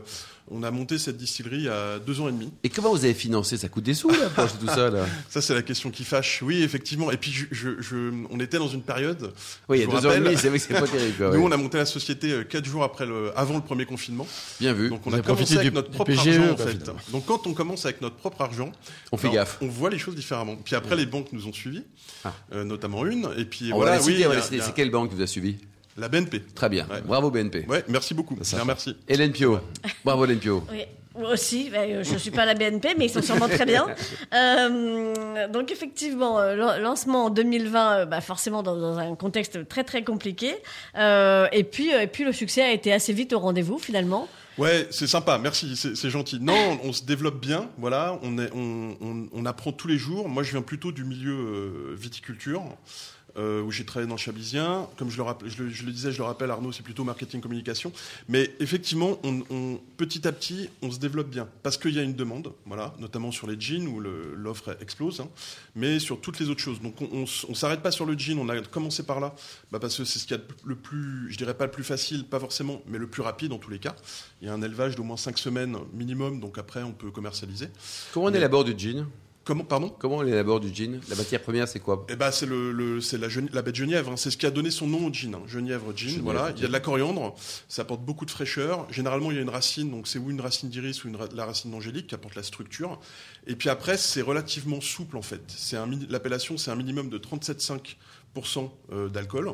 on 0.51 0.61
a 0.61 0.69
monté 0.69 0.99
cette 0.99 1.17
distillerie 1.17 1.55
il 1.57 1.63
y 1.63 1.69
a 1.69 1.97
deux 1.97 2.21
ans 2.21 2.27
et 2.29 2.31
demi. 2.31 2.51
Et 2.63 2.69
comment 2.69 2.91
vous 2.91 3.03
avez 3.03 3.15
financé? 3.15 3.57
Ça 3.57 3.67
coûte 3.67 3.83
des 3.83 3.95
sous, 3.95 4.09
là, 4.11 4.29
pour 4.29 4.45
tout 4.59 4.67
ça, 4.67 4.91
là 4.91 5.05
Ça 5.29 5.41
c'est 5.41 5.55
la 5.55 5.63
question 5.63 5.89
qui 5.89 6.03
fâche. 6.03 6.41
Oui 6.43 6.61
effectivement. 6.61 7.09
Et 7.11 7.17
puis 7.17 7.31
je, 7.31 7.45
je- 7.51 7.81
je- 7.81 8.11
on 8.29 8.39
était 8.39 8.59
dans 8.59 8.67
une 8.67 8.83
période. 8.83 9.33
Oui, 9.67 9.79
il 9.79 9.81
y 9.81 9.83
a 9.83 9.99
deux 9.99 10.05
ans 10.05 10.11
et 10.11 10.19
demi, 10.19 10.37
c'est 10.37 10.49
vrai 10.49 10.59
que 10.59 10.65
c'est 10.65 10.73
pas 10.73 10.81
terrible. 10.87 11.15
quoi, 11.17 11.27
Nous, 11.31 11.39
ouais. 11.39 11.45
on 11.45 11.51
a 11.51 11.57
monté 11.57 11.77
la 11.77 11.85
société 11.87 12.31
euh, 12.31 12.43
quatre 12.43 12.65
jours 12.65 12.83
après 12.83 13.05
le, 13.07 13.31
avant 13.35 13.55
le 13.55 13.61
premier 13.61 13.85
confinement. 13.85 14.27
Bien 14.59 14.73
vu. 14.73 14.89
Donc, 14.89 15.01
on 15.07 15.09
Vous 15.09 15.15
a 15.15 15.21
commencé 15.21 15.57
avec 15.57 15.73
notre 15.73 15.89
propre 15.89 16.11
PGE, 16.11 16.27
argent, 16.37 16.51
en 16.51 16.55
quoi, 16.55 16.65
fait. 16.67 17.11
Donc, 17.11 17.25
quand 17.25 17.47
on 17.47 17.53
commence 17.53 17.85
avec 17.85 18.01
notre 18.01 18.15
propre 18.17 18.41
argent, 18.41 18.71
On 19.11 19.17
fait 19.17 19.27
alors, 19.29 19.35
gaffe. 19.35 19.57
On 19.61 19.67
voit 19.67 19.89
les 19.89 19.97
choses 19.97 20.15
différemment. 20.15 20.55
Puis 20.63 20.75
après, 20.75 20.95
les 20.95 21.05
banques 21.07 21.31
nous 21.31 21.47
ont 21.47 21.53
suivis, 21.53 21.83
Ah. 22.23 22.33
euh, 22.53 22.63
notamment 22.63 23.03
une. 23.05 23.29
Et 23.37 23.45
puis 23.45 23.71
On 23.73 23.77
voilà, 23.77 23.99
oui, 24.03 24.23
C'est 24.61 24.73
quelle 24.75 24.91
banque 24.91 25.09
qui 25.09 25.15
vous 25.15 25.21
a 25.23 25.27
suivi? 25.27 25.57
La 25.97 26.07
BNP. 26.09 26.41
Très 26.53 26.69
bien. 26.69 26.85
Ouais. 26.89 27.01
Bravo, 27.05 27.31
BNP. 27.31 27.65
Ouais, 27.67 27.83
merci 27.87 28.13
beaucoup. 28.13 28.35
Ça 28.41 28.57
Bien, 28.57 28.59
fait. 28.59 28.67
merci. 28.67 28.97
Hélène 29.07 29.31
Pio. 29.31 29.59
Bravo, 30.03 30.25
Hélène 30.25 30.39
Pio. 30.39 30.63
Oui, 30.71 30.81
moi 31.17 31.31
aussi, 31.31 31.69
ben, 31.69 31.89
euh, 31.89 32.03
je 32.03 32.13
ne 32.13 32.17
suis 32.17 32.31
pas 32.31 32.41
à 32.43 32.45
la 32.45 32.53
BNP, 32.53 32.95
mais 32.97 33.05
ils 33.05 33.09
sont 33.09 33.21
sûrement 33.21 33.47
très 33.47 33.65
bien. 33.65 33.85
Euh, 34.33 35.47
donc 35.47 35.71
effectivement, 35.71 36.39
euh, 36.39 36.55
lan- 36.55 36.77
lancement 36.79 37.25
en 37.25 37.29
2020, 37.29 37.91
euh, 37.99 38.05
bah, 38.05 38.19
forcément 38.21 38.63
dans, 38.63 38.75
dans 38.75 38.97
un 38.97 39.15
contexte 39.15 39.67
très 39.67 39.83
très 39.83 40.03
compliqué. 40.03 40.55
Euh, 40.97 41.47
et, 41.53 41.63
puis, 41.63 41.89
et 41.89 42.07
puis 42.07 42.23
le 42.25 42.33
succès 42.33 42.61
a 42.63 42.71
été 42.71 42.91
assez 42.91 43.13
vite 43.13 43.31
au 43.33 43.39
rendez-vous 43.39 43.77
finalement. 43.77 44.27
Ouais, 44.57 44.87
c'est 44.89 45.07
sympa, 45.07 45.37
merci, 45.37 45.75
c'est 45.75 46.09
gentil. 46.09 46.39
Non, 46.41 46.79
on 46.83 46.93
se 46.93 47.03
développe 47.03 47.39
bien, 47.41 47.69
voilà, 47.77 48.17
on, 48.23 48.37
est, 48.37 48.49
on, 48.53 48.95
on, 49.01 49.27
on 49.33 49.45
apprend 49.45 49.71
tous 49.73 49.87
les 49.89 49.97
jours. 49.97 50.29
Moi, 50.29 50.43
je 50.43 50.51
viens 50.51 50.61
plutôt 50.61 50.91
du 50.93 51.03
milieu 51.03 51.33
euh, 51.33 51.95
viticulture, 51.97 52.63
euh, 53.37 53.61
où 53.61 53.71
j'ai 53.71 53.85
travaillé 53.85 54.07
dans 54.07 54.15
le 54.15 54.19
Chablisien. 54.19 54.87
Comme 54.97 55.09
je 55.09 55.21
le, 55.21 55.25
je, 55.49 55.63
le, 55.63 55.69
je 55.69 55.85
le 55.85 55.91
disais, 55.91 56.11
je 56.11 56.17
le 56.17 56.23
rappelle, 56.23 56.49
Arnaud, 56.51 56.71
c'est 56.71 56.83
plutôt 56.83 57.03
marketing 57.03 57.41
communication. 57.41 57.91
Mais 58.29 58.51
effectivement, 58.59 59.19
on, 59.23 59.41
on- 59.49 59.79
petit 59.97 60.27
à 60.27 60.31
petit, 60.31 60.69
on 60.81 60.91
se 60.91 60.99
développe 60.99 61.29
bien, 61.29 61.47
parce 61.63 61.77
qu'il 61.77 61.93
y 61.93 61.99
a 61.99 62.03
une 62.03 62.15
demande, 62.15 62.53
voilà, 62.65 62.93
notamment 62.99 63.31
sur 63.31 63.47
les 63.47 63.59
jeans, 63.59 63.87
où 63.87 63.99
l'offre 63.99 64.77
explose, 64.81 65.19
hein, 65.21 65.27
mais 65.75 65.99
sur 65.99 66.19
toutes 66.21 66.39
les 66.39 66.49
autres 66.49 66.61
choses. 66.61 66.81
Donc, 66.81 67.01
on, 67.01 67.25
on 67.49 67.53
s'arrête 67.55 67.81
pas 67.81 67.91
sur 67.91 68.05
le 68.05 68.17
jean, 68.17 68.37
on 68.39 68.49
a 68.49 68.59
commencé 68.61 69.03
par 69.03 69.19
là, 69.19 69.35
bah, 69.71 69.79
parce 69.79 69.97
que 69.97 70.03
c'est 70.05 70.19
ce 70.19 70.25
qu'il 70.25 70.35
y 70.37 70.39
a 70.39 70.43
de 70.43 70.47
le 70.63 70.75
plus, 70.75 71.31
je 71.31 71.37
dirais 71.37 71.53
pas 71.53 71.65
le 71.65 71.71
plus 71.71 71.83
facile, 71.83 72.25
pas 72.25 72.39
forcément, 72.39 72.81
mais 72.87 72.97
le 72.97 73.07
plus 73.07 73.21
rapide 73.21 73.51
en 73.53 73.57
tous 73.57 73.69
les 73.71 73.79
cas. 73.79 73.95
Il 74.41 74.47
y 74.47 74.49
a 74.49 74.53
un 74.53 74.61
élevage 74.61 74.95
d'au 74.95 75.03
moins 75.03 75.17
5 75.17 75.37
semaines 75.37 75.77
minimum, 75.93 76.39
donc 76.39 76.57
après 76.57 76.83
on 76.83 76.91
peut 76.91 77.11
commercialiser. 77.11 77.67
Comment 78.13 78.27
on 78.27 78.33
élabore 78.33 78.63
du 78.63 78.73
gin 78.77 79.07
Comment, 79.45 79.63
pardon 79.63 79.89
Comment 79.99 80.17
on 80.17 80.25
élabore 80.25 80.59
du 80.59 80.73
gin? 80.73 80.99
La 81.07 81.15
matière 81.15 81.39
première, 81.39 81.67
c'est 81.67 81.79
quoi? 81.79 82.05
Eh 82.09 82.15
ben, 82.15 82.31
c'est 82.31 82.47
le, 82.47 82.71
le- 82.71 82.99
c'est 82.99 83.19
la, 83.19 83.27
la 83.53 83.61
baie 83.61 83.69
de 83.71 83.75
Genièvre, 83.75 84.11
hein. 84.11 84.17
c'est 84.17 84.31
ce 84.31 84.37
qui 84.37 84.47
a 84.47 84.49
donné 84.51 84.71
son 84.71 84.87
nom 84.87 85.05
au 85.05 85.13
gin, 85.13 85.35
hein. 85.35 85.41
Genièvre 85.45 85.93
gin. 85.95 86.07
Genièvre 86.09 86.23
voilà, 86.23 86.47
gin. 86.47 86.53
il 86.57 86.61
y 86.61 86.65
a 86.65 86.67
de 86.67 86.73
la 86.73 86.79
coriandre, 86.79 87.35
ça 87.69 87.83
apporte 87.83 88.01
beaucoup 88.01 88.25
de 88.25 88.31
fraîcheur. 88.31 88.87
Généralement, 88.91 89.29
il 89.29 89.35
y 89.35 89.39
a 89.39 89.43
une 89.43 89.49
racine, 89.51 89.91
donc 89.91 90.07
c'est 90.07 90.17
ou 90.17 90.31
une 90.31 90.41
racine 90.41 90.69
d'iris 90.69 91.03
ou 91.03 91.09
une 91.09 91.17
la 91.35 91.45
racine 91.45 91.69
d'angélique 91.69 92.07
qui 92.07 92.15
apporte 92.15 92.33
la 92.33 92.41
structure. 92.41 92.99
Et 93.45 93.55
puis 93.55 93.69
après, 93.69 93.97
c'est 93.97 94.23
relativement 94.23 94.81
souple 94.81 95.15
en 95.15 95.21
fait. 95.21 95.43
C'est 95.47 95.77
un 95.77 95.87
l'appellation, 96.09 96.57
c'est 96.57 96.71
un 96.71 96.75
minimum 96.75 97.09
de 97.09 97.19
37,5% 97.19 98.69
euh, 98.93 99.09
d'alcool. 99.09 99.51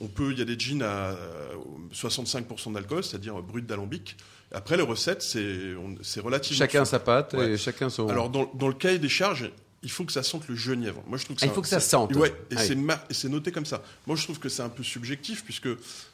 On 0.00 0.06
peut, 0.06 0.32
il 0.32 0.38
y 0.38 0.42
a 0.42 0.44
des 0.44 0.58
gins 0.58 0.80
à 0.82 1.10
euh, 1.10 1.54
65% 1.92 2.72
d'alcool, 2.74 3.02
c'est-à-dire 3.04 3.40
brut 3.42 3.66
d'alambic. 3.66 4.16
Après, 4.54 4.76
les 4.76 4.82
recettes, 4.82 5.22
c'est 5.22 6.20
relativement 6.20 6.58
Chacun 6.58 6.84
sa 6.84 6.98
pâte 6.98 7.34
Ouais. 7.34 7.52
et 7.52 7.56
chacun 7.56 7.88
son. 7.90 8.08
Alors, 8.08 8.28
dans, 8.30 8.50
dans 8.54 8.68
le 8.68 8.74
cahier 8.74 8.98
des 8.98 9.08
charges, 9.08 9.50
il 9.82 9.90
faut 9.90 10.04
que 10.04 10.12
ça 10.12 10.22
sente 10.22 10.46
le 10.48 10.54
genièvre. 10.54 11.02
Moi, 11.06 11.18
je 11.18 11.24
trouve 11.24 11.36
que 11.36 11.42
Ah, 11.42 11.46
il 11.46 11.52
faut 11.52 11.62
que 11.62 11.68
ça 11.68 11.80
sente. 11.80 12.14
Ouais, 12.14 12.32
Ah 12.54 12.58
c'est 12.58 12.74
et 13.10 13.14
c'est 13.14 13.28
noté 13.28 13.50
comme 13.50 13.66
ça. 13.66 13.82
Moi, 14.06 14.16
je 14.16 14.24
trouve 14.24 14.38
que 14.38 14.48
c'est 14.48 14.62
un 14.62 14.68
peu 14.68 14.82
subjectif 14.82 15.44
puisque 15.44 15.68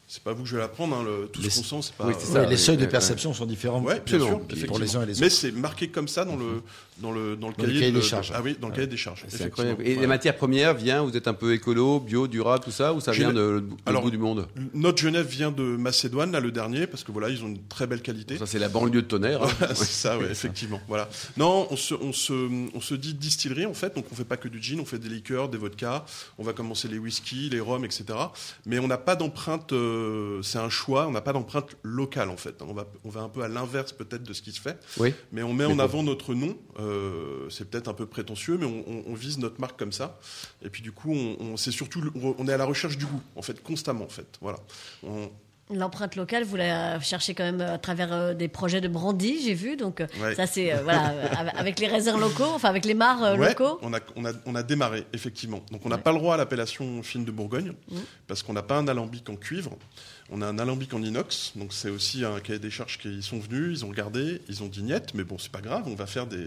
c'est 0.09 0.23
pas 0.23 0.33
vous 0.33 0.43
que 0.43 0.49
je 0.49 0.55
vais 0.57 0.63
l'apprendre. 0.63 0.97
Hein, 0.97 1.05
le, 1.05 1.29
tout 1.29 1.41
Les- 1.43 1.51
ce 1.51 1.59
qu'on 1.59 1.83
sent, 1.83 1.89
c'est 1.89 1.95
pas. 1.95 2.07
Oui, 2.07 2.15
c'est 2.19 2.29
Ouais, 2.29 2.45
ça, 2.45 2.47
les 2.47 2.57
seuils 2.57 2.77
de 2.77 2.83
ouais, 2.83 2.89
perception 2.89 3.33
sont 3.35 3.47
différents 3.47 3.81
Ouais, 3.81 3.95
bien 3.95 4.03
absolument, 4.03 4.43
sûr, 4.57 4.67
pour 4.67 4.79
les 4.79 4.97
uns 4.97 5.03
et 5.03 5.07
les 5.07 5.15
Mais 5.21 5.27
autres. 5.27 5.35
c'est 5.35 5.53
marqué 5.53 5.89
comme 5.89 6.09
ça 6.09 6.25
dans 6.25 6.37
le 6.37 6.63
dans 7.01 7.13
le 7.13 7.37
dans 7.37 7.49
le 7.49 7.55
Dans 7.55 7.63
le 7.63 7.69
cahier, 7.69 7.79
cahier 7.81 7.93
de- 7.93 7.99
des 8.01 8.03
charges. 8.05 8.33
Ah 8.35 8.41
oui, 8.43 8.57
dans 8.61 8.69
le 8.69 8.75
cahier 8.75 8.87
des 8.89 8.97
charges. 8.97 9.21
C'est 9.29 9.37
effectivement. 9.37 9.71
incroyable. 9.71 9.83
Et 9.87 9.95
Ouais. 9.95 10.01
les 10.01 10.07
matières 10.09 10.37
premières, 10.37 10.75
vient, 10.75 11.03
vous 11.05 11.17
êtes 11.17 11.29
un 11.29 11.35
peu 11.35 11.53
écolo, 11.55 12.01
bio, 12.01 12.27
durable, 12.27 12.65
tout 12.65 12.71
ça, 12.73 12.93
ou 12.93 13.01
ça 13.01 13.13
vient 13.13 13.29
de, 13.33 13.61
de 13.61 13.65
Alors- 13.87 14.03
bout 14.03 14.11
du 14.11 14.19
monde 14.19 14.49
Notre 14.75 14.99
Genève 15.01 15.27
vient 15.27 15.53
de 15.53 15.63
Macédoine, 15.63 16.33
là, 16.33 16.41
le 16.41 16.51
dernier, 16.51 16.87
parce 16.89 17.05
que 17.05 17.13
voilà, 17.13 17.29
ils 17.29 17.45
ont 17.45 17.49
une 17.49 17.63
très 17.69 17.87
belle 17.87 18.03
qualité. 18.03 18.37
Ça, 18.39 18.47
c'est 18.47 18.59
la 18.59 18.69
banlieue 18.69 19.03
de 19.03 19.07
tonnerre. 19.07 19.43
hein. 19.45 19.67
C'est 19.75 19.85
ça, 19.85 20.17
effectivement. 20.31 20.81
Voilà. 20.89 21.09
Non, 21.37 21.69
on 21.71 21.77
se, 21.77 21.95
on, 21.95 22.13
se, 22.13 22.33
on 22.75 22.81
se 22.81 22.95
dit 22.95 23.15
distillerie, 23.15 23.67
en 23.67 23.75
fait. 23.75 23.95
Donc, 23.95 24.07
on 24.11 24.15
fait 24.17 24.25
pas 24.25 24.37
que 24.37 24.49
du 24.49 24.61
gin, 24.61 24.81
on 24.81 24.85
fait 24.85 24.99
des 24.99 25.09
liqueurs, 25.11 25.49
des 25.51 25.59
vodkas. 25.59 26.05
On 26.39 26.43
va 26.43 26.53
commencer 26.53 26.89
les 26.89 26.99
whisky, 26.99 27.49
les 27.51 27.61
rhums, 27.61 27.85
etc. 27.85 28.07
Mais 28.67 28.79
on 28.81 28.89
n'a 28.89 28.99
pas 28.99 29.15
d'empreinte, 29.15 29.73
euh, 29.73 29.98
c'est 30.43 30.59
un 30.59 30.69
choix, 30.69 31.07
on 31.07 31.13
n'a 31.13 31.21
pas 31.21 31.33
d'empreinte 31.33 31.77
locale, 31.83 32.31
en 32.31 32.37
fait. 32.37 32.61
On 32.63 32.73
va, 32.73 32.87
on 33.05 33.11
va 33.11 33.21
un 33.23 33.29
peu 33.29 33.43
à 33.43 33.49
l'inverse, 33.49 33.93
peut-être, 33.93 34.23
de 34.23 34.33
ce 34.33 34.43
qui 34.43 34.53
se 34.53 34.61
fait. 34.61 34.79
Oui. 34.99 35.15
Mais 35.33 35.43
on 35.43 35.53
met 35.55 35.67
Mais 35.67 35.73
en 35.73 35.77
bon. 35.77 35.83
avant 35.83 36.03
notre 36.03 36.35
nom. 36.35 36.57
Euh, 36.79 37.49
c'est 37.51 37.69
peut-être 37.71 37.89
un 37.89 37.95
peu 37.95 38.07
prétentieux, 38.07 38.57
mais 38.59 38.67
on, 38.67 38.85
on- 38.89 39.05
on 39.09 39.15
vise 39.15 39.39
notre 39.39 39.61
marque 39.61 39.79
comme 39.79 39.93
ça. 39.93 40.19
Et 40.63 40.71
puis, 40.71 40.83
du 40.83 40.93
coup, 40.93 41.13
on, 41.13 41.57
c'est 41.57 41.71
surtout, 41.73 42.03
on 42.39 42.47
est 42.49 42.53
à 42.53 42.57
la 42.57 42.65
recherche 42.65 42.97
du 42.99 43.07
goût, 43.07 43.21
en 43.37 43.43
fait, 43.43 43.63
constamment, 43.63 44.05
en 44.05 44.09
fait. 44.09 44.39
Voilà. 44.41 44.59
On- 45.03 45.31
L'empreinte 45.71 46.17
locale, 46.17 46.45
vous 46.45 46.57
la 46.57 46.99
cherchez 47.01 47.35
quand 47.35 47.45
même 47.45 47.61
à 47.61 47.77
travers 47.77 48.11
euh, 48.13 48.33
des 48.35 48.49
projets 48.49 48.81
de 48.81 48.89
brandy, 48.89 49.43
j'ai 49.45 49.53
vu. 49.55 49.77
Donc 49.77 50.01
euh, 50.01 50.07
Ouais. 50.23 50.35
ça, 50.35 50.47
c'est 50.47 50.73
euh, 50.73 50.83
voilà, 50.83 51.11
euh, 51.13 51.27
avec 51.57 51.79
les 51.79 51.87
raisins 51.87 52.19
locaux, 52.19 52.51
enfin 52.55 52.71
avec 52.71 52.87
les 52.87 52.95
mares 52.95 53.23
euh, 53.23 53.37
Ouais, 53.37 53.49
locaux. 53.51 53.79
on 53.83 53.93
a, 53.93 53.99
on, 54.17 54.25
a, 54.25 54.31
on 54.47 54.55
a 54.55 54.63
démarré, 54.63 55.05
effectivement. 55.13 55.61
Donc 55.71 55.83
on 55.85 55.91
n'a 55.91 55.97
Ouais. 55.97 56.03
pas 56.03 56.13
le 56.13 56.19
droit 56.19 56.35
à 56.35 56.37
l'appellation 56.39 57.03
fine 57.03 57.25
de 57.27 57.31
Bourgogne, 57.31 57.73
Mhm. 57.91 58.01
parce 58.27 58.43
qu'on 58.43 58.55
n'a 58.55 58.63
pas 58.63 58.77
un 58.79 58.89
alambic 58.89 59.29
en 59.29 59.37
cuivre. 59.37 59.73
On 60.31 60.43
a 60.43 60.47
un 60.47 60.59
alambic 60.59 60.93
en 60.93 61.03
inox, 61.03 61.53
donc 61.57 61.73
c'est 61.73 61.89
aussi 61.89 62.23
un 62.25 62.39
cahier 62.41 62.59
des 62.59 62.71
charges 62.71 62.99
qui 62.99 63.23
sont 63.23 63.39
venus, 63.39 63.79
ils 63.79 63.85
ont 63.85 63.89
regardé, 63.89 64.43
ils 64.49 64.63
ont 64.63 64.67
dit 64.67 64.83
niet, 64.83 65.15
mais 65.15 65.25
bon, 65.25 65.39
c'est 65.39 65.51
pas 65.51 65.63
grave, 65.63 65.85
on 65.87 65.95
va 65.95 66.07
faire 66.07 66.27
des, 66.27 66.47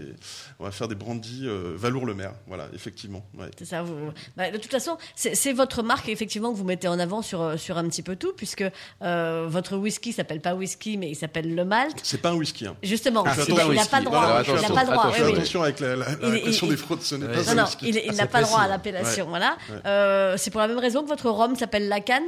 on 0.60 0.64
va 0.64 0.70
faire 0.70 0.86
des 0.86 0.94
brandis 0.94 1.42
euh, 1.48 1.72
Valour-le-Maire. 1.76 2.32
Voilà, 2.46 2.68
effectivement. 2.74 3.24
ouais. 3.36 3.50
C'est 3.58 3.64
ça. 3.64 3.82
Vous... 3.82 3.94
bah, 4.36 4.50
de 4.52 4.56
toute 4.58 4.70
façon, 4.70 4.96
c'est 5.16 5.52
votre 5.52 5.82
marque 5.82 6.08
effectivement 6.08 6.52
que 6.52 6.56
vous 6.58 6.64
mettez 6.64 6.86
en 6.86 6.98
avant 7.00 7.22
sur 7.22 7.42
euh, 7.42 7.56
sur 7.56 7.76
un 7.76 7.88
petit 7.88 8.02
peu 8.02 8.14
tout, 8.14 8.32
puisque 8.36 8.64
euh, 9.02 9.46
votre 9.48 9.76
whisky 9.76 10.12
s'appelle 10.12 10.40
pas 10.40 10.54
whisky, 10.54 10.96
mais 10.96 11.10
il 11.10 11.16
s'appelle 11.16 11.52
le 11.54 11.64
malt. 11.64 11.96
C'est 12.04 12.22
pas 12.22 12.30
un 12.30 12.34
whisky. 12.34 12.66
Hein. 12.68 12.76
Justement, 12.84 13.24
Ah, 13.26 13.34
il 13.36 13.42
c'est 13.42 13.52
pas 13.54 13.62
un 13.62 13.64
il 13.64 13.68
n'a 13.74 13.80
whisky. 13.80 13.88
pas 13.90 13.98
le 13.98 14.04
droit. 14.04 14.18
Alors, 14.22 14.40
il 14.46 14.52
n'a 14.52 14.58
attention, 14.58 14.74
pas 14.74 14.80
le 14.84 14.86
droit. 14.90 15.02
attention, 15.06 15.10
oui, 15.10 15.18
Fais 15.18 15.32
oui. 15.32 15.38
attention 15.38 15.62
avec 15.64 15.80
la, 15.80 15.96
la, 15.96 16.06
la 16.20 16.36
Il- 16.36 16.42
question 16.44 16.66
il- 16.68 16.70
des 16.70 16.76
fraudes, 16.76 17.02
ce 17.02 17.14
n'est 17.16 17.26
pas 17.26 17.42
Non, 17.42 17.48
un 17.48 17.54
non, 17.56 17.62
whisky. 17.64 17.88
il 17.88 17.98
Ah, 17.98 18.12
n'a 18.12 18.22
c'est 18.22 18.26
pas 18.30 18.40
le 18.40 18.46
droit 18.46 18.60
à 18.60 18.68
l'appellation. 18.68 19.24
Ouais. 19.24 19.30
Voilà. 19.30 19.56
Ouais. 19.70 19.76
Euh, 19.86 20.36
c'est 20.38 20.50
pour 20.52 20.60
la 20.60 20.68
même 20.68 20.78
raison 20.78 21.02
que 21.02 21.08
votre 21.08 21.28
rhum 21.30 21.56
s'appelle 21.56 21.88
la 21.88 22.00
canne, 22.00 22.22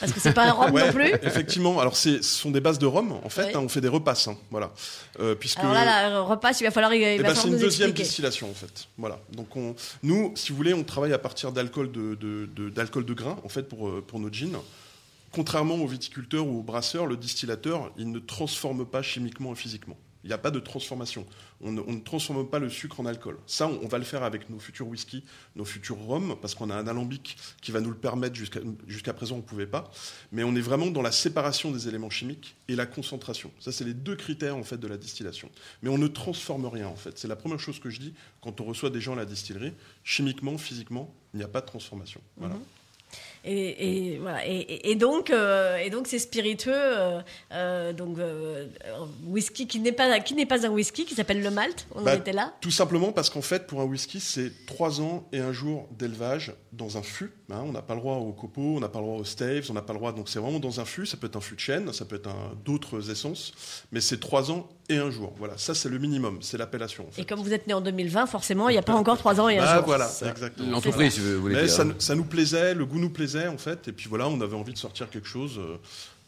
parce 0.00 0.12
que 0.12 0.20
c'est 0.20 0.32
pas 0.32 0.46
un 0.46 0.52
rhum 0.52 0.72
Ouais, 0.72 0.86
non 0.86 0.92
plus. 0.92 1.12
effectivement. 1.22 1.80
Alors, 1.80 1.96
ce 1.96 2.22
sont 2.22 2.50
des 2.50 2.60
bases 2.60 2.78
de 2.78 2.86
rhum, 2.86 3.12
en 3.24 3.28
fait. 3.28 3.54
Hein, 3.54 3.60
on 3.62 3.68
fait 3.68 3.80
des 3.80 3.88
repasses. 3.88 4.28
hein, 4.28 4.36
voilà. 4.50 4.72
Euh, 5.20 5.34
puisque... 5.34 5.58
Alors 5.60 5.72
là, 5.72 5.84
la 6.10 6.20
repasse, 6.20 6.60
il 6.60 6.64
va 6.64 6.70
falloir, 6.70 6.92
il 6.94 7.02
va 7.02 7.10
Eh 7.12 7.18
ben, 7.22 7.34
c'est 7.34 7.48
une 7.48 7.58
deuxième 7.58 7.90
expliquer. 7.90 8.02
distillation 8.02 8.50
en 8.50 8.54
fait. 8.54 8.88
Voilà. 8.98 9.18
Donc 9.32 9.54
on, 9.56 9.74
nous, 10.02 10.32
si 10.36 10.50
vous 10.50 10.56
voulez, 10.56 10.74
on 10.74 10.82
travaille 10.84 11.12
à 11.12 11.18
partir 11.18 11.52
d'alcool 11.52 11.92
de, 11.92 12.14
de, 12.14 12.46
de- 12.54 12.68
d'alcool 12.70 13.04
de 13.04 13.14
grain 13.14 13.36
en 13.44 13.48
fait 13.48 13.62
pour, 13.68 13.88
euh, 13.88 14.04
pour 14.06 14.18
nos 14.18 14.32
gins. 14.32 14.60
Contrairement 15.32 15.74
aux 15.74 15.86
viticulteurs 15.86 16.46
ou 16.46 16.60
aux 16.60 16.62
brasseurs, 16.62 17.06
le 17.06 17.16
distillateur, 17.16 17.90
il 17.98 18.10
ne 18.12 18.18
transforme 18.20 18.86
pas 18.86 19.02
chimiquement 19.02 19.52
et 19.52 19.56
physiquement. 19.56 19.96
Il 20.24 20.28
n'y 20.28 20.32
a 20.32 20.38
pas 20.38 20.50
de 20.50 20.58
transformation. 20.58 21.26
On 21.60 21.70
ne, 21.70 22.00
transforme 22.00 22.48
pas 22.48 22.58
le 22.58 22.70
sucre 22.70 22.98
en 22.98 23.06
alcool. 23.06 23.38
Ça, 23.46 23.68
on, 23.68 23.86
va 23.86 23.98
le 23.98 24.04
faire 24.04 24.22
avec 24.22 24.48
nos 24.48 24.58
futurs 24.58 24.88
whisky, 24.88 25.22
nos 25.54 25.66
futurs 25.66 25.98
rhums, 25.98 26.36
parce 26.40 26.54
qu'on 26.54 26.70
a 26.70 26.74
un 26.74 26.86
alambic 26.86 27.36
qui 27.60 27.72
va 27.72 27.80
nous 27.80 27.90
le 27.90 27.96
permettre. 27.96 28.34
Jusqu'à 28.86 29.12
présent, 29.12 29.34
on 29.36 29.38
ne 29.38 29.42
pouvait 29.42 29.66
pas. 29.66 29.90
Mais 30.32 30.42
on 30.42 30.56
est 30.56 30.62
vraiment 30.62 30.86
dans 30.86 31.02
la 31.02 31.12
séparation 31.12 31.70
des 31.70 31.88
éléments 31.88 32.08
chimiques 32.08 32.56
et 32.68 32.74
la 32.74 32.86
concentration. 32.86 33.50
Ça, 33.60 33.70
c'est 33.70 33.84
les 33.84 33.92
deux 33.92 34.16
critères 34.16 34.56
en 34.56 34.64
fait 34.64 34.78
de 34.78 34.86
la 34.86 34.96
distillation. 34.96 35.50
Mais 35.82 35.90
on 35.90 35.98
ne 35.98 36.08
transforme 36.08 36.66
rien 36.66 36.88
en 36.88 36.96
fait. 36.96 37.18
C'est 37.18 37.28
la 37.28 37.36
première 37.36 37.60
chose 37.60 37.78
que 37.78 37.90
je 37.90 38.00
dis 38.00 38.14
quand 38.40 38.60
on 38.62 38.64
reçoit 38.64 38.90
des 38.90 39.02
gens 39.02 39.12
à 39.12 39.16
la 39.16 39.26
distillerie. 39.26 39.74
Chimiquement, 40.04 40.56
physiquement, 40.56 41.14
il 41.34 41.38
n'y 41.38 41.44
a 41.44 41.48
pas 41.48 41.60
de 41.60 41.66
transformation. 41.66 42.20
Voilà. 42.38 42.56
Et, 43.46 44.14
et 44.14 44.18
voilà. 44.18 44.38
Et, 44.46 44.94
donc, 44.94 45.28
euh, 45.30 45.76
et 45.76 45.90
donc, 45.90 46.06
c'est 46.06 46.18
spiritueux. 46.18 46.72
euh, 46.74 47.20
euh, 47.52 47.92
donc, 47.92 48.18
euh, 48.18 48.66
whisky 49.26 49.66
qui 49.66 49.80
n'est 49.80 49.92
pas 49.92 50.18
qui 50.20 50.34
n'est 50.34 50.46
pas 50.46 50.66
un 50.66 50.70
whisky, 50.70 51.04
qui 51.04 51.14
s'appelle 51.14 51.42
le 51.42 51.50
malt. 51.50 51.86
On 51.94 52.00
en 52.00 52.04
Bah, 52.04 52.14
était 52.14 52.32
là. 52.32 52.54
Tout 52.62 52.70
simplement 52.70 53.12
parce 53.12 53.28
qu'en 53.28 53.42
fait, 53.42 53.66
pour 53.66 53.80
un 53.82 53.84
whisky, 53.84 54.18
c'est 54.20 54.50
trois 54.66 55.00
ans 55.02 55.28
et 55.32 55.40
un 55.40 55.52
jour 55.52 55.88
d'élevage 55.98 56.54
dans 56.72 56.96
un 56.96 57.02
fût. 57.02 57.32
hein. 57.50 57.62
on 57.66 57.72
n'a 57.72 57.82
pas 57.82 57.94
le 57.94 58.00
droit 58.00 58.16
au 58.16 58.32
copeaux, 58.32 58.74
on 58.76 58.80
n'a 58.80 58.88
pas 58.88 58.98
le 59.00 59.04
droit 59.04 59.18
aux 59.18 59.24
staves, 59.24 59.66
on 59.70 59.74
n'a 59.74 59.82
pas 59.82 59.92
le 59.92 59.98
droit. 59.98 60.12
Donc 60.12 60.28
c'est 60.30 60.38
vraiment 60.38 60.58
dans 60.58 60.80
un 60.80 60.84
fût. 60.86 61.04
Ça 61.06 61.16
peut 61.18 61.26
être 61.26 61.36
un 61.36 61.40
fût 61.42 61.54
de 61.54 61.60
chêne, 61.60 61.92
ça 61.92 62.04
peut 62.06 62.16
être 62.16 62.30
d'autres 62.64 63.10
essences, 63.10 63.52
mais 63.92 64.00
c'est 64.00 64.18
trois 64.20 64.50
ans 64.50 64.68
et 64.88 64.96
un 64.96 65.10
jour. 65.10 65.32
Voilà, 65.38 65.56
ça 65.58 65.74
c'est 65.74 65.88
le 65.88 65.98
minimum, 65.98 66.38
c'est 66.40 66.56
l'appellation. 66.58 67.06
En 67.08 67.10
fait. 67.10 67.22
Et 67.22 67.24
comme 67.24 67.40
vous 67.40 67.52
êtes 67.52 67.66
né 67.66 67.74
en 67.74 67.80
2020, 67.80 68.26
forcément, 68.26 68.68
il 68.68 68.72
n'y 68.72 68.78
a 68.78 68.82
pas 68.82 68.94
encore 68.94 69.18
trois 69.18 69.38
ans 69.40 69.48
et 69.48 69.58
un 69.58 69.64
Ah 69.66 69.76
jour. 69.76 69.84
voilà, 69.86 70.10
exactement. 70.26 70.70
L'entreprise, 70.70 71.12
si 71.14 71.20
vous 71.20 71.40
voulez 71.40 71.54
Mais 71.56 71.62
dire. 71.64 71.70
ça, 71.70 71.84
ça 71.98 72.14
nous 72.14 72.24
plaisait, 72.24 72.74
le 72.74 72.84
goût 72.86 72.98
nous 73.04 73.10
plaisait 73.10 73.46
en 73.46 73.58
fait, 73.58 73.88
et 73.88 73.92
puis 73.92 74.08
voilà, 74.08 74.28
on 74.28 74.40
avait 74.40 74.56
envie 74.56 74.72
de 74.72 74.78
sortir 74.78 75.10
quelque 75.10 75.28
chose. 75.28 75.60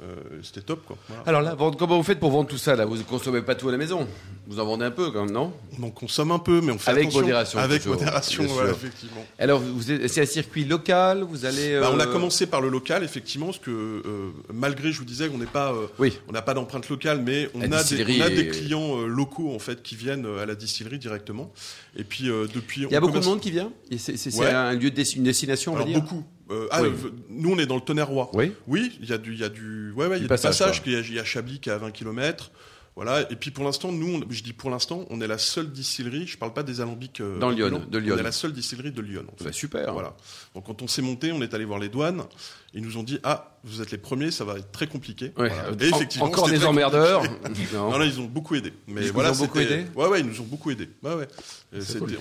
Euh, 0.02 0.14
C'était 0.42 0.60
top 0.60 0.84
quoi. 0.84 0.96
Voilà. 1.08 1.22
Alors 1.26 1.40
là, 1.40 1.56
comment 1.78 1.96
vous 1.96 2.02
faites 2.02 2.20
pour 2.20 2.30
vendre 2.30 2.48
tout 2.48 2.58
ça 2.58 2.76
là? 2.76 2.84
Vous 2.84 2.96
ne 2.98 3.02
consommez 3.02 3.40
pas 3.42 3.54
tout 3.54 3.68
à 3.68 3.72
la 3.72 3.78
maison 3.78 4.06
Vous 4.46 4.60
en 4.60 4.66
vendez 4.66 4.84
un 4.84 4.90
peu 4.90 5.10
quand 5.10 5.24
même, 5.24 5.32
non? 5.34 5.52
On 5.80 5.84
en 5.84 5.90
consomme 5.90 6.30
un 6.32 6.38
peu, 6.38 6.60
mais 6.60 6.70
on 6.72 6.78
fait 6.78 6.90
Avec 6.90 7.04
attention. 7.04 7.20
modération, 7.22 7.58
Avec 7.58 7.82
toujours, 7.82 7.94
modération, 7.98 8.44
voilà, 8.44 8.72
effectivement. 8.72 9.24
Alors, 9.38 9.60
vous 9.60 9.90
êtes- 9.90 10.06
c'est 10.08 10.20
un 10.20 10.26
circuit 10.26 10.64
local 10.66 11.22
Vous 11.22 11.46
allez. 11.46 11.80
Bah, 11.80 11.90
on 11.94 11.98
a 11.98 12.06
euh, 12.06 12.12
commencé 12.12 12.46
par 12.46 12.60
le 12.60 12.68
local, 12.68 13.04
effectivement, 13.04 13.46
parce 13.46 13.58
que 13.58 13.70
euh, 13.70 14.30
malgré, 14.52 14.92
je 14.92 14.98
vous 14.98 15.04
disais, 15.06 15.28
qu'on 15.28 15.38
n'est 15.38 15.46
pas, 15.46 15.74
Oui. 15.98 16.18
on 16.28 16.32
n'a 16.32 16.42
pas 16.42 16.52
d'empreinte 16.52 16.88
locale, 16.90 17.22
mais 17.24 17.48
on 17.54 17.60
La 17.60 17.64
a, 17.64 17.68
des, 17.68 17.76
distillerie 17.78 18.18
on 18.20 18.24
a 18.24 18.28
est- 18.28 18.34
des 18.34 18.48
clients 18.48 18.96
locaux 19.06 19.54
en 19.54 19.58
fait 19.58 19.82
qui 19.82 19.96
viennent 19.96 20.26
à 20.40 20.44
la 20.44 20.54
distillerie 20.54 20.98
directement. 20.98 21.50
Et 21.98 22.04
puis 22.04 22.24
depuis, 22.54 22.82
Il 22.82 22.90
y 22.92 22.96
a 22.96 23.00
beaucoup 23.00 23.18
de 23.18 23.24
monde 23.24 23.40
qui 23.40 23.50
vient? 23.50 23.72
C'est 23.96 24.34
Ouais. 24.36 24.46
un 24.50 24.74
lieu 24.74 24.90
de 24.90 25.02
une 25.16 25.22
destination, 25.24 25.72
on 25.72 25.76
va 25.76 25.82
Alors 25.82 25.92
dire? 25.94 26.02
beaucoup. 26.02 26.22
Ah, 26.70 26.80
Oui. 26.82 26.90
nous, 27.28 27.50
on 27.54 27.58
est 27.58 27.66
dans 27.66 27.74
le 27.74 27.80
tonnerre 27.80 28.06
roi. 28.06 28.30
Oui. 28.32 28.52
Oui, 28.68 28.96
il 29.02 29.08
y 29.08 29.12
a 29.12 29.18
du, 29.18 29.32
il 29.32 29.40
y 29.40 29.44
a 29.44 29.48
du, 29.48 29.85
ouais, 29.92 30.06
ouais, 30.06 30.16
il 30.18 30.22
y 30.22 30.24
a 30.24 30.24
Du 30.24 30.28
passage, 30.28 30.58
passage. 30.58 30.82
Il 30.86 30.92
y 30.92 30.96
a, 30.96 31.00
il 31.00 31.14
y 31.14 31.18
a 31.18 31.24
Chablis 31.24 31.60
qui 31.60 31.68
est 31.68 31.72
à 31.72 31.78
20 31.78 31.90
km. 31.90 32.50
Voilà. 32.96 33.30
Et 33.30 33.36
puis 33.36 33.50
pour 33.50 33.62
l'instant, 33.64 33.92
nous, 33.92 34.14
on- 34.16 34.22
je 34.30 34.42
dis 34.42 34.54
pour 34.54 34.70
l'instant, 34.70 35.04
on 35.10 35.20
est 35.20 35.26
la 35.26 35.36
seule 35.38 35.70
distillerie. 35.70 36.26
Je 36.26 36.38
parle 36.38 36.54
pas 36.54 36.62
des 36.62 36.80
alambics 36.80 37.20
euh, 37.20 37.38
Dans 37.38 37.50
Lyon, 37.50 37.82
de 37.90 37.98
Lyon. 37.98 38.14
On 38.16 38.18
est 38.18 38.22
la 38.22 38.32
seule 38.32 38.52
distillerie 38.54 38.90
de 38.90 39.02
Lyon. 39.02 39.24
en 39.32 39.36
fait. 39.36 39.44
Bah, 39.44 39.52
Super. 39.52 39.92
Voilà. 39.92 40.16
Donc 40.54 40.64
quand 40.66 40.80
on 40.80 40.88
s'est 40.88 41.02
monté, 41.02 41.30
on 41.30 41.42
est 41.42 41.52
allé 41.52 41.66
voir 41.66 41.78
les 41.78 41.90
douanes. 41.90 42.22
Ils 42.72 42.82
nous 42.82 42.96
ont 42.98 43.02
dit 43.02 43.18
ah 43.22 43.52
vous 43.64 43.82
êtes 43.82 43.90
les 43.90 43.98
premiers, 43.98 44.30
ça 44.30 44.44
va 44.44 44.58
être 44.58 44.70
très 44.72 44.86
compliqué. 44.86 45.26
Ouais. 45.36 45.48
Voilà. 45.50 45.68
Et 45.80 45.92
en- 45.92 45.96
effectivement, 45.96 46.26
encore 46.26 46.48
des 46.48 46.64
emmerdeurs. 46.64 47.22
Non. 47.72 47.90
Non, 47.90 47.98
là, 47.98 48.06
ils 48.06 48.18
ont 48.20 48.24
beaucoup 48.26 48.54
aidé. 48.54 48.72
Mais 48.86 49.02
Ils 49.02 49.12
voilà, 49.12 49.32
ont 49.32 49.36
beaucoup 49.36 49.58
aidé 49.58 49.84
Ouais, 49.94 50.06
ouais, 50.06 50.20
ils 50.20 50.26
nous 50.26 50.40
ont 50.40 50.44
beaucoup 50.44 50.70
aidé. 50.70 50.88
Ouais, 51.02 51.14
ouais. 51.14 51.28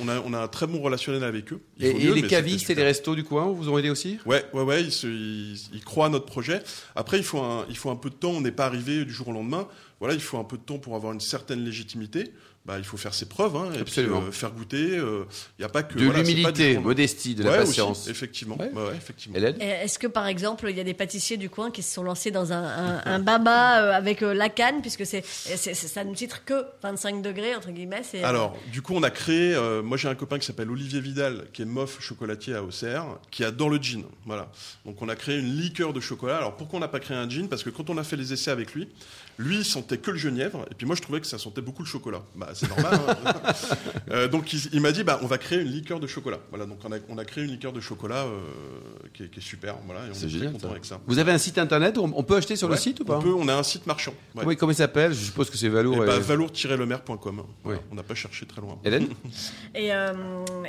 On, 0.02 0.08
a, 0.10 0.20
on 0.26 0.34
a 0.34 0.40
un 0.40 0.48
très 0.48 0.68
bon 0.68 0.82
relationnel 0.82 1.24
avec 1.24 1.54
eux. 1.54 1.62
Et, 1.80 1.92
faut 1.92 1.98
et 2.00 2.04
mieux, 2.06 2.14
les 2.16 2.24
cavistes 2.28 2.70
et 2.70 2.76
les 2.76 2.84
restos 2.84 3.16
du 3.16 3.24
coin 3.24 3.46
vous 3.52 3.70
ont 3.70 3.78
aidé 3.78 3.90
aussi? 3.90 4.18
Ouais, 4.26 4.44
ouais, 4.54 4.64
ouais, 4.64 4.84
ils, 4.84 4.92
se- 4.92 5.08
ils- 5.08 5.70
ils 5.74 5.84
croient 5.84 6.08
à 6.08 6.10
notre 6.10 6.26
projet. 6.26 6.62
Après, 6.96 7.18
il 7.18 7.24
faut 7.24 7.40
un, 7.40 7.66
il 7.70 7.78
faut 7.78 7.90
un 7.92 7.96
peu 7.96 8.10
de 8.10 8.16
temps. 8.16 8.32
On 8.32 8.42
n'est 8.42 8.52
pas 8.52 8.66
arrivé 8.66 9.06
du 9.06 9.14
jour 9.14 9.28
au 9.30 9.34
lendemain. 9.34 9.68
Voilà, 10.00 10.14
il 10.14 10.22
faut 10.22 10.38
un 10.38 10.44
peu 10.44 10.58
de 10.58 10.64
temps 10.64 10.80
pour 10.80 10.96
avoir 10.96 11.14
une 11.14 11.22
certaine 11.22 11.64
légitimité. 11.64 12.34
Bah, 12.66 12.80
il 12.80 12.84
faut 12.84 12.98
faire 12.98 13.14
ses 13.14 13.28
preuves, 13.28 13.56
hein, 13.56 13.70
et 13.80 13.84
puis, 13.84 13.94
euh, 14.02 14.32
faire 14.32 14.50
goûter. 14.52 14.98
euh, 14.98 15.26
Il 15.60 15.62
n'y 15.62 15.66
a 15.66 15.70
pas 15.70 15.84
que 15.84 16.00
De 16.00 16.06
voilà, 16.06 16.22
l'humilité, 16.24 16.80
modestie, 16.80 17.36
de 17.36 17.44
la 17.44 17.52
Ouais, 17.52 17.58
aussi, 17.60 17.68
patience. 17.68 18.08
effectivement. 18.08 18.58
Ouais. 18.60 18.72
Ouais, 18.74 18.88
ouais, 18.90 18.96
effectivement. 18.98 19.38
Est-ce 19.38 20.00
que 20.00 20.08
par 20.08 20.26
exemple 20.26 20.66
il 20.70 20.76
y 20.76 20.80
a 20.80 20.84
des 20.84 20.96
pâtissiers 20.96 21.38
du 21.38 21.48
coin 21.52 21.70
qui 21.70 21.84
se 21.84 21.94
sont 21.94 22.02
lancés 22.02 22.32
dans 22.32 22.54
un, 22.54 22.64
un, 22.64 23.02
un 23.06 23.20
baba 23.20 23.84
euh, 23.84 23.92
avec 23.94 24.24
euh, 24.24 24.34
la 24.34 24.50
canne 24.50 24.82
puisque 24.82 25.06
c'est, 25.06 25.24
c'est- 25.24 25.58
c'est- 25.58 25.76
ça 25.76 26.04
ne 26.04 26.16
titre 26.16 26.44
que 26.44 26.66
25 26.82 27.22
degrés 27.22 27.56
entre 27.56 27.70
guillemets 27.70 28.02
c'est, 28.04 28.24
euh, 28.24 28.28
Alors, 28.28 28.58
du 28.72 28.82
coup, 28.82 28.94
on 28.96 29.04
a 29.04 29.12
créé. 29.12 29.54
euh, 29.54 29.84
moi, 29.84 29.96
j'ai 29.98 30.08
un 30.08 30.16
copain 30.16 30.40
qui 30.40 30.48
s'appelle 30.48 30.72
Olivier 30.72 31.02
Vidal, 31.02 31.46
qui 31.54 31.62
est 31.62 31.66
mof 31.66 32.02
chocolatier 32.02 32.56
à 32.56 32.64
Auxerre, 32.64 33.06
qui 33.30 33.44
adore 33.44 33.70
le 33.70 33.78
gin. 33.78 34.04
Voilà. 34.26 34.50
Donc, 34.86 35.00
on 35.04 35.10
a 35.10 35.16
créé 35.16 35.38
une 35.38 35.56
liqueur 35.56 35.94
de 35.94 36.00
chocolat. 36.00 36.38
Alors, 36.38 36.56
pourquoi 36.58 36.78
on 36.78 36.80
n'a 36.82 36.88
pas 36.88 37.00
créé 37.00 37.16
un 37.16 37.30
gin? 37.30 37.48
Parce 37.48 37.62
que 37.62 37.70
quand 37.70 37.92
on 37.92 37.98
a 38.00 38.04
fait 38.04 38.16
les 38.16 38.34
essais 38.34 38.50
avec 38.50 38.74
lui, 38.74 38.88
lui, 39.38 39.58
il 39.58 39.66
sentait 39.66 39.98
que 39.98 40.10
le 40.12 40.18
genièvre, 40.18 40.66
et 40.72 40.74
puis 40.76 40.88
moi, 40.88 40.96
je 40.96 41.02
trouvais 41.02 41.20
que 41.20 41.28
ça 41.28 41.38
sentait 41.38 41.62
beaucoup 41.62 41.84
le 41.84 41.88
chocolat. 41.88 42.24
Bah, 42.36 42.50
c'est 42.56 42.70
normal. 42.70 43.00
hein. 43.26 43.34
Euh, 44.12 44.28
donc, 44.28 44.54
il, 44.54 44.60
il 44.72 44.82
m'a 44.82 44.92
dit, 44.92 45.04
bah, 45.04 45.20
on 45.24 45.26
va 45.28 45.38
créer 45.40 45.60
une 45.60 45.68
liqueur 45.72 46.00
de 46.00 46.06
chocolat. 46.08 46.38
Voilà. 46.52 46.66
Donc, 46.68 46.78
on 46.86 46.92
a, 46.92 46.98
on 47.10 47.18
a 47.18 47.26
créé 47.26 47.44
une 47.44 47.50
liqueur 47.50 47.74
de 47.74 47.80
chocolat 47.82 48.24
euh, 48.26 48.40
qui, 49.14 49.24
est, 49.24 49.30
qui 49.30 49.40
est 49.40 49.44
super. 49.44 49.76
Voilà. 49.88 50.02
Et 50.06 50.12
on 50.12 50.14
C'est 50.14 50.28
est 50.28 50.30
génial, 50.30 50.48
très 50.50 50.54
content 50.54 50.68
ça. 50.68 50.72
avec 50.72 50.86
ça. 50.86 51.02
Vous 51.08 51.18
avez 51.20 51.32
un 51.32 51.38
site 51.40 51.58
internet 51.58 51.98
On 51.98 52.12
on 52.16 52.24
peut 52.24 52.36
acheter 52.36 52.56
sur 52.56 52.70
le 52.70 52.76
site 52.78 53.00
ou 53.00 53.06
pas 53.06 53.18
on, 53.18 53.22
peut, 53.22 53.34
on 53.34 53.48
a 53.48 53.56
un 53.56 53.64
site 53.64 53.88
marchand. 53.88 54.14
Ouais. 54.36 54.44
Comment, 54.44 54.56
comment 54.56 54.72
il 54.72 54.76
s'appelle? 54.76 55.12
Je 55.14 55.26
suppose 55.26 55.50
que 55.50 55.58
c'est 55.58 55.70
Valour. 55.70 55.98
Eh 56.04 56.06
bah, 56.06 56.18
et- 56.18 56.20
valour-lemer.com. 56.20 57.44
Voilà. 57.64 57.80
Ouais. 57.80 57.86
On 57.92 57.96
n'a 57.96 58.04
pas 58.04 58.14
cherché 58.16 58.46
très 58.46 58.62
loin. 58.62 58.78
Hélène 58.86 59.08
et, 59.76 59.92
euh, 59.94 60.14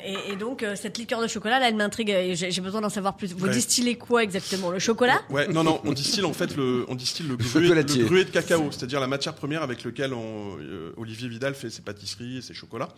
et, 0.04 0.32
et 0.32 0.36
donc 0.36 0.64
cette 0.74 0.96
liqueur 0.98 1.20
de 1.20 1.26
chocolat 1.28 1.60
là 1.60 1.68
elle 1.68 1.76
m'intrigue 1.76 2.08
j'ai, 2.34 2.50
j'ai 2.50 2.60
besoin 2.62 2.80
d'en 2.80 2.88
savoir 2.88 3.16
plus 3.16 3.32
vous 3.34 3.46
Ouais. 3.46 3.52
distillez 3.52 3.96
quoi 3.96 4.22
exactement? 4.22 4.70
Le 4.70 4.78
chocolat? 4.78 5.20
Ouais, 5.30 5.46
non, 5.48 5.62
non, 5.62 5.80
on 5.84 5.92
distille 5.92 6.24
en 6.24 6.32
fait 6.32 6.56
le, 6.56 6.84
on 6.88 6.94
distille 6.94 7.26
le 7.28 7.36
gruet, 7.36 7.62
chocolatier. 7.64 8.00
le 8.02 8.06
gruet 8.06 8.24
de 8.24 8.30
cacao, 8.30 8.70
c'est-à-dire 8.70 8.98
la 9.00 9.06
matière 9.06 9.34
première 9.34 9.62
avec 9.62 9.84
on- 9.86 10.56
euh, 10.60 10.92
Olivier 10.96 11.28
Vidal 11.28 11.54
fait 11.54 11.70
ses 11.76 11.82
pâtisseries 11.82 12.38
et 12.38 12.42
ses 12.42 12.54
chocolats. 12.54 12.88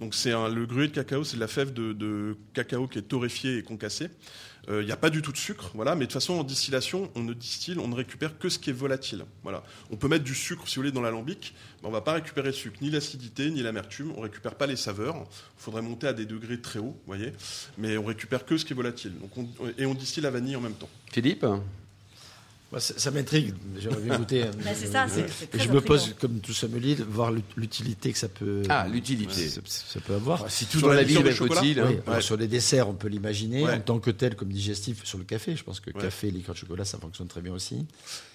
Donc 0.00 0.14
c'est 0.14 0.32
le 0.32 0.66
gruet 0.66 0.88
de 0.88 0.92
cacao, 0.92 1.24
c'est 1.24 1.36
de 1.36 1.40
la 1.40 1.48
fève 1.48 1.72
de, 1.72 2.36
cacao 2.54 2.88
qui 2.88 2.98
est 2.98 3.02
torréfiée 3.02 3.58
et 3.58 3.62
concassée. 3.62 4.08
Euh, 4.68 4.80
Il 4.82 4.86
n'y 4.86 4.92
a 4.92 4.96
pas 4.96 5.10
du 5.10 5.22
tout 5.22 5.32
de 5.32 5.36
sucre, 5.36 5.72
voilà, 5.74 5.94
mais 5.96 6.02
de 6.02 6.06
toute 6.06 6.12
façon 6.14 6.34
en 6.34 6.44
distillation, 6.44 7.10
on 7.16 7.24
ne 7.24 7.32
distille, 7.34 7.76
on 7.78 7.88
ne 7.88 7.96
récupère 7.96 8.38
que 8.38 8.48
ce 8.48 8.60
qui 8.60 8.70
est 8.70 8.72
volatile. 8.72 9.24
Voilà. 9.42 9.64
On 9.90 9.96
peut 9.96 10.06
mettre 10.06 10.22
du 10.24 10.36
sucre 10.36 10.68
si 10.68 10.76
vous 10.76 10.82
voulez 10.82 10.92
dans 10.92 11.00
l'alambic, 11.00 11.52
mais 11.82 11.88
on 11.88 11.90
va 11.90 12.00
pas 12.00 12.12
récupérer 12.12 12.48
le 12.48 12.54
sucre, 12.54 12.76
ni 12.80 12.88
l'acidité, 12.90 13.50
ni 13.50 13.60
l'amertume, 13.62 14.12
on 14.16 14.20
récupère 14.20 14.54
pas 14.54 14.68
les 14.68 14.76
saveurs. 14.76 15.16
Il 15.16 15.62
faudrait 15.62 15.82
monter 15.82 16.06
à 16.06 16.12
des 16.12 16.26
degrés 16.26 16.60
très 16.60 16.78
hauts, 16.78 16.96
voyez, 17.06 17.32
mais 17.76 17.96
on 17.96 18.04
récupère 18.04 18.44
que 18.46 18.56
ce 18.56 18.64
qui 18.64 18.72
est 18.72 18.76
volatile. 18.76 19.12
Donc 19.20 19.36
on- 19.36 19.48
et 19.76 19.84
on 19.84 19.94
distille 19.94 20.22
la 20.22 20.30
vanille 20.30 20.54
en 20.54 20.60
même 20.60 20.74
temps. 20.74 20.90
Philippe? 21.10 21.44
Moi, 22.72 22.80
ça 22.80 22.94
ça 22.96 23.10
m'intrigue. 23.10 23.54
J'aimerais 23.78 24.00
bien 24.00 24.16
goûter. 24.18 24.44
Bah, 24.64 24.70
c'est 24.74 24.86
ça, 24.90 25.06
c'est- 25.06 25.26
c'est 25.28 25.44
Et 25.44 25.58
très 25.58 25.66
je 25.66 25.70
me 25.70 25.80
pose, 25.80 26.14
comme 26.18 26.40
tout 26.40 26.52
sommelier, 26.54 26.94
de 26.96 27.04
voir 27.04 27.30
l'ut- 27.30 27.44
l'utilité 27.56 28.12
que 28.12 28.18
ça 28.18 28.28
peut. 28.28 28.62
Ah, 28.68 28.88
l'utilité. 28.88 29.48
ça, 29.48 29.60
ça 29.66 30.00
peut 30.00 30.14
avoir. 30.14 30.50
Si 30.50 30.64
tout 30.66 30.78
Sur 30.78 30.88
dans 30.88 30.94
la 30.94 31.02
vie 31.02 31.14
chocolat 31.34 31.60
utile. 31.60 31.80
hein. 31.80 31.86
Oui, 31.88 31.98
alors 32.06 32.16
Ouais. 32.16 32.22
sur 32.22 32.36
les 32.36 32.48
desserts, 32.48 32.88
on 32.88 32.94
peut 32.94 33.08
l'imaginer. 33.08 33.62
Ouais. 33.62 33.74
En 33.74 33.80
tant 33.80 33.98
que 33.98 34.10
tel, 34.10 34.34
comme 34.36 34.48
digestif 34.48 35.04
sur 35.04 35.18
le 35.18 35.24
café, 35.24 35.54
je 35.54 35.62
pense 35.64 35.80
que 35.80 35.90
Ouais. 35.90 36.00
café 36.00 36.30
liqueur 36.30 36.54
de 36.54 36.60
chocolat, 36.60 36.84
ça 36.86 36.98
fonctionne 36.98 37.28
très 37.28 37.42
bien 37.42 37.52
aussi. 37.52 37.86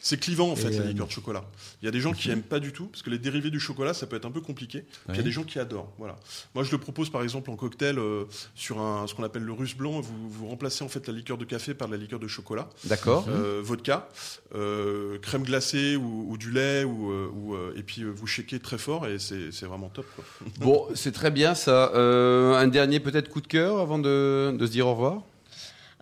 C'est 0.01 0.19
clivant 0.19 0.51
en 0.51 0.55
fait 0.55 0.69
Et, 0.71 0.77
la 0.77 0.85
euh, 0.85 0.87
liqueur 0.89 1.07
de 1.07 1.11
chocolat. 1.11 1.43
Il 1.81 1.85
y 1.85 1.87
a 1.87 1.91
des 1.91 1.99
gens 1.99 2.13
qui 2.13 2.29
aiment 2.29 2.43
pas 2.43 2.59
du 2.59 2.71
tout 2.71 2.85
parce 2.85 3.01
que 3.01 3.09
les 3.09 3.17
dérivés 3.19 3.49
du 3.49 3.59
chocolat 3.59 3.93
ça 3.93 4.05
peut 4.07 4.15
être 4.15 4.25
un 4.25 4.31
peu 4.31 4.39
compliqué. 4.41 4.81
Puis 4.81 4.97
il 5.09 5.15
y 5.17 5.19
a 5.19 5.23
des 5.23 5.31
gens 5.31 5.43
qui 5.43 5.57
adorent. 5.59 5.91
Voilà. 5.97 6.17
Moi 6.55 6.63
je 6.63 6.71
le 6.71 6.77
propose 6.77 7.09
par 7.09 7.23
exemple 7.23 7.49
en 7.49 7.55
cocktail 7.55 7.97
euh, 7.97 8.25
sur 8.55 8.79
un 8.79 9.07
ce 9.07 9.15
qu'on 9.15 9.23
appelle 9.23 9.41
le 9.43 9.51
russe 9.53 9.75
blanc. 9.75 9.99
Vous, 9.99 10.29
vous 10.29 10.47
remplacez 10.47 10.83
en 10.83 10.87
fait 10.89 11.07
la 11.07 11.13
liqueur 11.13 11.37
de 11.39 11.45
café 11.45 11.73
par 11.73 11.87
la 11.87 11.97
liqueur 11.97 12.19
de 12.19 12.27
chocolat, 12.27 12.69
D'accord. 12.85 13.25
euh, 13.29 13.61
vodka, 13.63 14.07
euh, 14.55 15.17
crème 15.19 15.43
glacée 15.43 15.95
ou, 15.95 16.25
ou 16.29 16.37
du 16.37 16.51
lait 16.51 16.83
ou, 16.83 17.11
euh, 17.11 17.29
ou, 17.33 17.53
euh, 17.55 17.73
et 17.77 17.83
puis 17.83 18.03
vous 18.03 18.27
shakez 18.27 18.59
très 18.59 18.77
fort 18.77 19.07
et 19.07 19.17
c'est 19.19 19.65
vraiment 19.65 19.89
top. 19.89 20.05
Quoi. 20.15 20.23
Bon, 20.59 20.87
c'est 20.95 21.11
très 21.11 21.31
bien 21.31 21.53
ça. 21.55 21.91
Euh, 21.95 22.53
un 22.55 22.67
dernier 22.67 22.99
peut-être 22.99 23.29
coup 23.29 23.41
de 23.41 23.47
cœur 23.47 23.79
avant 23.79 23.99
de, 23.99 24.55
de 24.57 24.65
se 24.65 24.71
dire 24.71 24.87
au 24.87 24.91
revoir? 24.93 25.21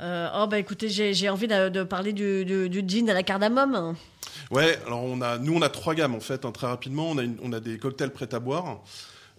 Euh, 0.02 0.28
oh 0.38 0.46
bah 0.48 0.60
écoutez 0.60 0.90
j'ai, 0.90 1.14
j'ai 1.14 1.30
envie 1.30 1.48
de, 1.48 1.70
de 1.70 1.84
parler 1.84 2.12
du, 2.12 2.44
du, 2.44 2.68
du 2.70 2.84
gin 2.86 3.10
à 3.10 3.14
la 3.14 3.24
cardamome 3.24 3.96
Ouais, 4.52 4.78
alors 4.86 5.04
on 5.04 5.22
a, 5.22 5.38
nous 5.38 5.54
on 5.56 5.62
a 5.62 5.70
trois 5.70 5.96
gammes 5.96 6.16
en 6.16 6.20
fait, 6.20 6.44
hein, 6.46 6.52
très 6.52 6.68
rapidement. 6.68 7.10
On 7.10 7.18
a, 7.18 7.24
une- 7.24 7.38
on 7.42 7.54
a 7.54 7.60
des 7.62 7.78
cocktails 7.78 8.12
prêts 8.12 8.34
à 8.36 8.40
boire, 8.40 8.82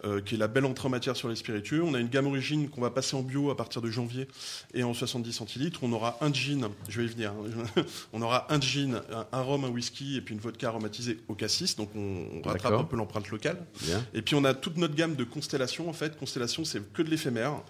euh, 0.04 0.20
qui 0.20 0.34
est 0.34 0.38
la 0.38 0.48
belle 0.48 0.66
entrée 0.66 0.86
en 0.86 0.90
matière 0.90 1.16
sur 1.16 1.28
les 1.28 1.36
spiritueux. 1.36 1.82
On 1.82 1.94
a 1.94 2.00
une 2.00 2.08
gamme 2.08 2.26
origine 2.26 2.68
qu'on 2.68 2.80
va 2.80 2.90
passer 2.90 3.16
en 3.16 3.22
bio 3.22 3.50
à 3.50 3.56
partir 3.56 3.80
de 3.80 3.90
janvier 3.90 4.28
et 4.74 4.82
en 4.82 4.92
70 4.92 5.32
centilitres. 5.32 5.80
On 5.82 5.92
aura 5.92 6.18
un 6.20 6.32
gin, 6.32 6.68
je 6.88 7.00
vais 7.00 7.06
y 7.06 7.10
venir, 7.10 7.32
hein. 7.32 7.82
on 8.12 8.20
aura 8.20 8.52
un 8.52 8.60
gin, 8.60 9.00
un, 9.10 9.26
un 9.32 9.42
rhum, 9.42 9.64
un 9.64 9.70
whisky 9.70 10.16
et 10.16 10.20
puis 10.20 10.34
une 10.34 10.40
vodka 10.40 10.68
aromatisée 10.68 11.18
au 11.28 11.34
cassis. 11.34 11.76
Donc 11.76 11.90
on, 11.96 12.26
on 12.34 12.42
rattrape 12.42 12.74
un 12.74 12.84
peu 12.84 12.96
l'empreinte 12.96 13.30
locale. 13.30 13.58
Bien. 13.82 14.04
Et 14.12 14.22
puis 14.22 14.34
on 14.34 14.44
a 14.44 14.54
toute 14.54 14.76
notre 14.76 14.94
gamme 14.94 15.14
de 15.14 15.24
constellations. 15.24 15.88
En 15.88 15.94
fait, 15.94 16.16
constellation, 16.18 16.64
c'est 16.64 16.80
que 16.92 17.02
de 17.02 17.10
l'éphémère. 17.10 17.62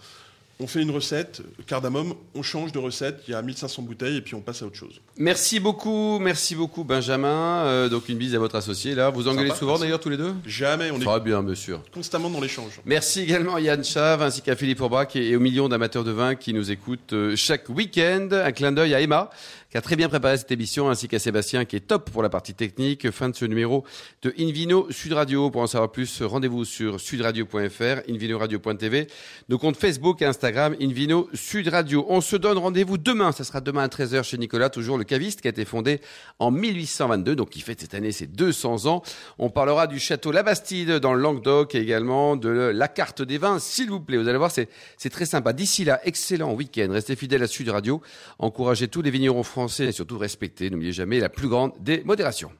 On 0.58 0.66
fait 0.66 0.80
une 0.80 0.90
recette, 0.90 1.42
cardamome, 1.66 2.14
on 2.34 2.42
change 2.42 2.72
de 2.72 2.78
recette, 2.78 3.22
il 3.28 3.32
y 3.32 3.34
a 3.34 3.42
1500 3.42 3.82
bouteilles 3.82 4.16
et 4.16 4.20
puis 4.22 4.34
on 4.34 4.40
passe 4.40 4.62
à 4.62 4.66
autre 4.66 4.76
chose. 4.76 5.02
Merci 5.18 5.60
beaucoup, 5.60 6.18
merci 6.18 6.54
beaucoup 6.54 6.82
Benjamin. 6.82 7.64
Euh, 7.66 7.88
donc 7.90 8.08
une 8.08 8.16
bise 8.16 8.34
à 8.34 8.38
votre 8.38 8.56
associé 8.56 8.94
là. 8.94 9.10
Vous 9.10 9.28
engueulez 9.28 9.48
Sympa, 9.48 9.58
souvent 9.58 9.78
d'ailleurs 9.78 10.00
tous 10.00 10.08
les 10.08 10.16
deux? 10.16 10.34
Jamais, 10.46 10.90
on 10.90 10.98
est 10.98 11.20
bien, 11.20 11.42
monsieur. 11.42 11.76
constamment 11.92 12.30
dans 12.30 12.40
l'échange. 12.40 12.80
Merci 12.86 13.20
également 13.20 13.56
à 13.56 13.60
Yann 13.60 13.84
Chave 13.84 14.22
ainsi 14.22 14.40
qu'à 14.40 14.56
Philippe 14.56 14.80
Aubrac 14.80 15.14
et, 15.16 15.28
et 15.28 15.36
aux 15.36 15.40
millions 15.40 15.68
d'amateurs 15.68 16.04
de 16.04 16.12
vin 16.12 16.34
qui 16.36 16.54
nous 16.54 16.70
écoutent 16.70 17.12
euh, 17.12 17.36
chaque 17.36 17.68
week-end. 17.68 18.28
Un 18.32 18.52
clin 18.52 18.72
d'œil 18.72 18.94
à 18.94 19.00
Emma 19.02 19.28
qui 19.70 19.76
a 19.76 19.80
très 19.80 19.96
bien 19.96 20.08
préparé 20.08 20.38
cette 20.38 20.50
émission, 20.52 20.88
ainsi 20.88 21.08
qu'à 21.08 21.18
Sébastien 21.18 21.64
qui 21.64 21.76
est 21.76 21.80
top 21.80 22.10
pour 22.10 22.22
la 22.22 22.28
partie 22.28 22.54
technique. 22.54 23.10
Fin 23.10 23.28
de 23.28 23.34
ce 23.34 23.44
numéro 23.44 23.84
de 24.22 24.32
Invino 24.38 24.86
Sud 24.90 25.12
Radio. 25.12 25.50
Pour 25.50 25.62
en 25.62 25.66
savoir 25.66 25.90
plus, 25.90 26.22
rendez-vous 26.22 26.64
sur 26.64 27.00
sudradio.fr, 27.00 28.08
invinoradio.tv, 28.08 29.06
nos 29.48 29.58
comptes 29.58 29.76
Facebook 29.76 30.22
et 30.22 30.24
Instagram, 30.24 30.76
Invino 30.80 31.28
Sud 31.34 31.68
Radio. 31.68 32.06
On 32.08 32.20
se 32.20 32.36
donne 32.36 32.58
rendez-vous 32.58 32.98
demain. 32.98 33.32
Ça 33.32 33.44
sera 33.44 33.60
demain 33.60 33.82
à 33.82 33.88
13h 33.88 34.22
chez 34.22 34.38
Nicolas, 34.38 34.70
toujours 34.70 34.98
le 34.98 35.04
caviste 35.04 35.40
qui 35.40 35.48
a 35.48 35.50
été 35.50 35.64
fondé 35.64 36.00
en 36.38 36.50
1822, 36.50 37.34
donc 37.34 37.50
qui 37.50 37.60
fête 37.60 37.80
cette 37.80 37.94
année 37.94 38.12
ses 38.12 38.26
200 38.26 38.86
ans. 38.86 39.02
On 39.38 39.50
parlera 39.50 39.86
du 39.86 39.98
château 39.98 40.30
La 40.30 40.42
Bastide 40.42 40.92
dans 40.92 41.14
le 41.14 41.20
Languedoc 41.20 41.74
et 41.74 41.78
également 41.78 42.36
de 42.36 42.48
la 42.48 42.88
carte 42.88 43.22
des 43.22 43.38
vins, 43.38 43.58
s'il 43.58 43.90
vous 43.90 44.00
plaît. 44.00 44.18
Vous 44.18 44.28
allez 44.28 44.38
voir, 44.38 44.50
c'est 44.50 45.10
très 45.10 45.26
sympa. 45.26 45.52
D'ici 45.52 45.84
là, 45.84 46.00
excellent 46.04 46.52
week-end. 46.52 46.88
Restez 46.90 47.16
fidèles 47.16 47.42
à 47.42 47.48
Sud 47.48 47.68
Radio. 47.68 48.00
Encouragez 48.38 48.88
tous 48.88 49.02
les 49.02 49.10
vignerons 49.10 49.42
français 49.56 49.86
et 49.86 49.92
surtout 49.92 50.18
respectez, 50.18 50.68
n'oubliez 50.68 50.92
jamais, 50.92 51.18
la 51.18 51.30
plus 51.30 51.48
grande 51.48 51.72
des 51.80 52.04
modérations. 52.04 52.52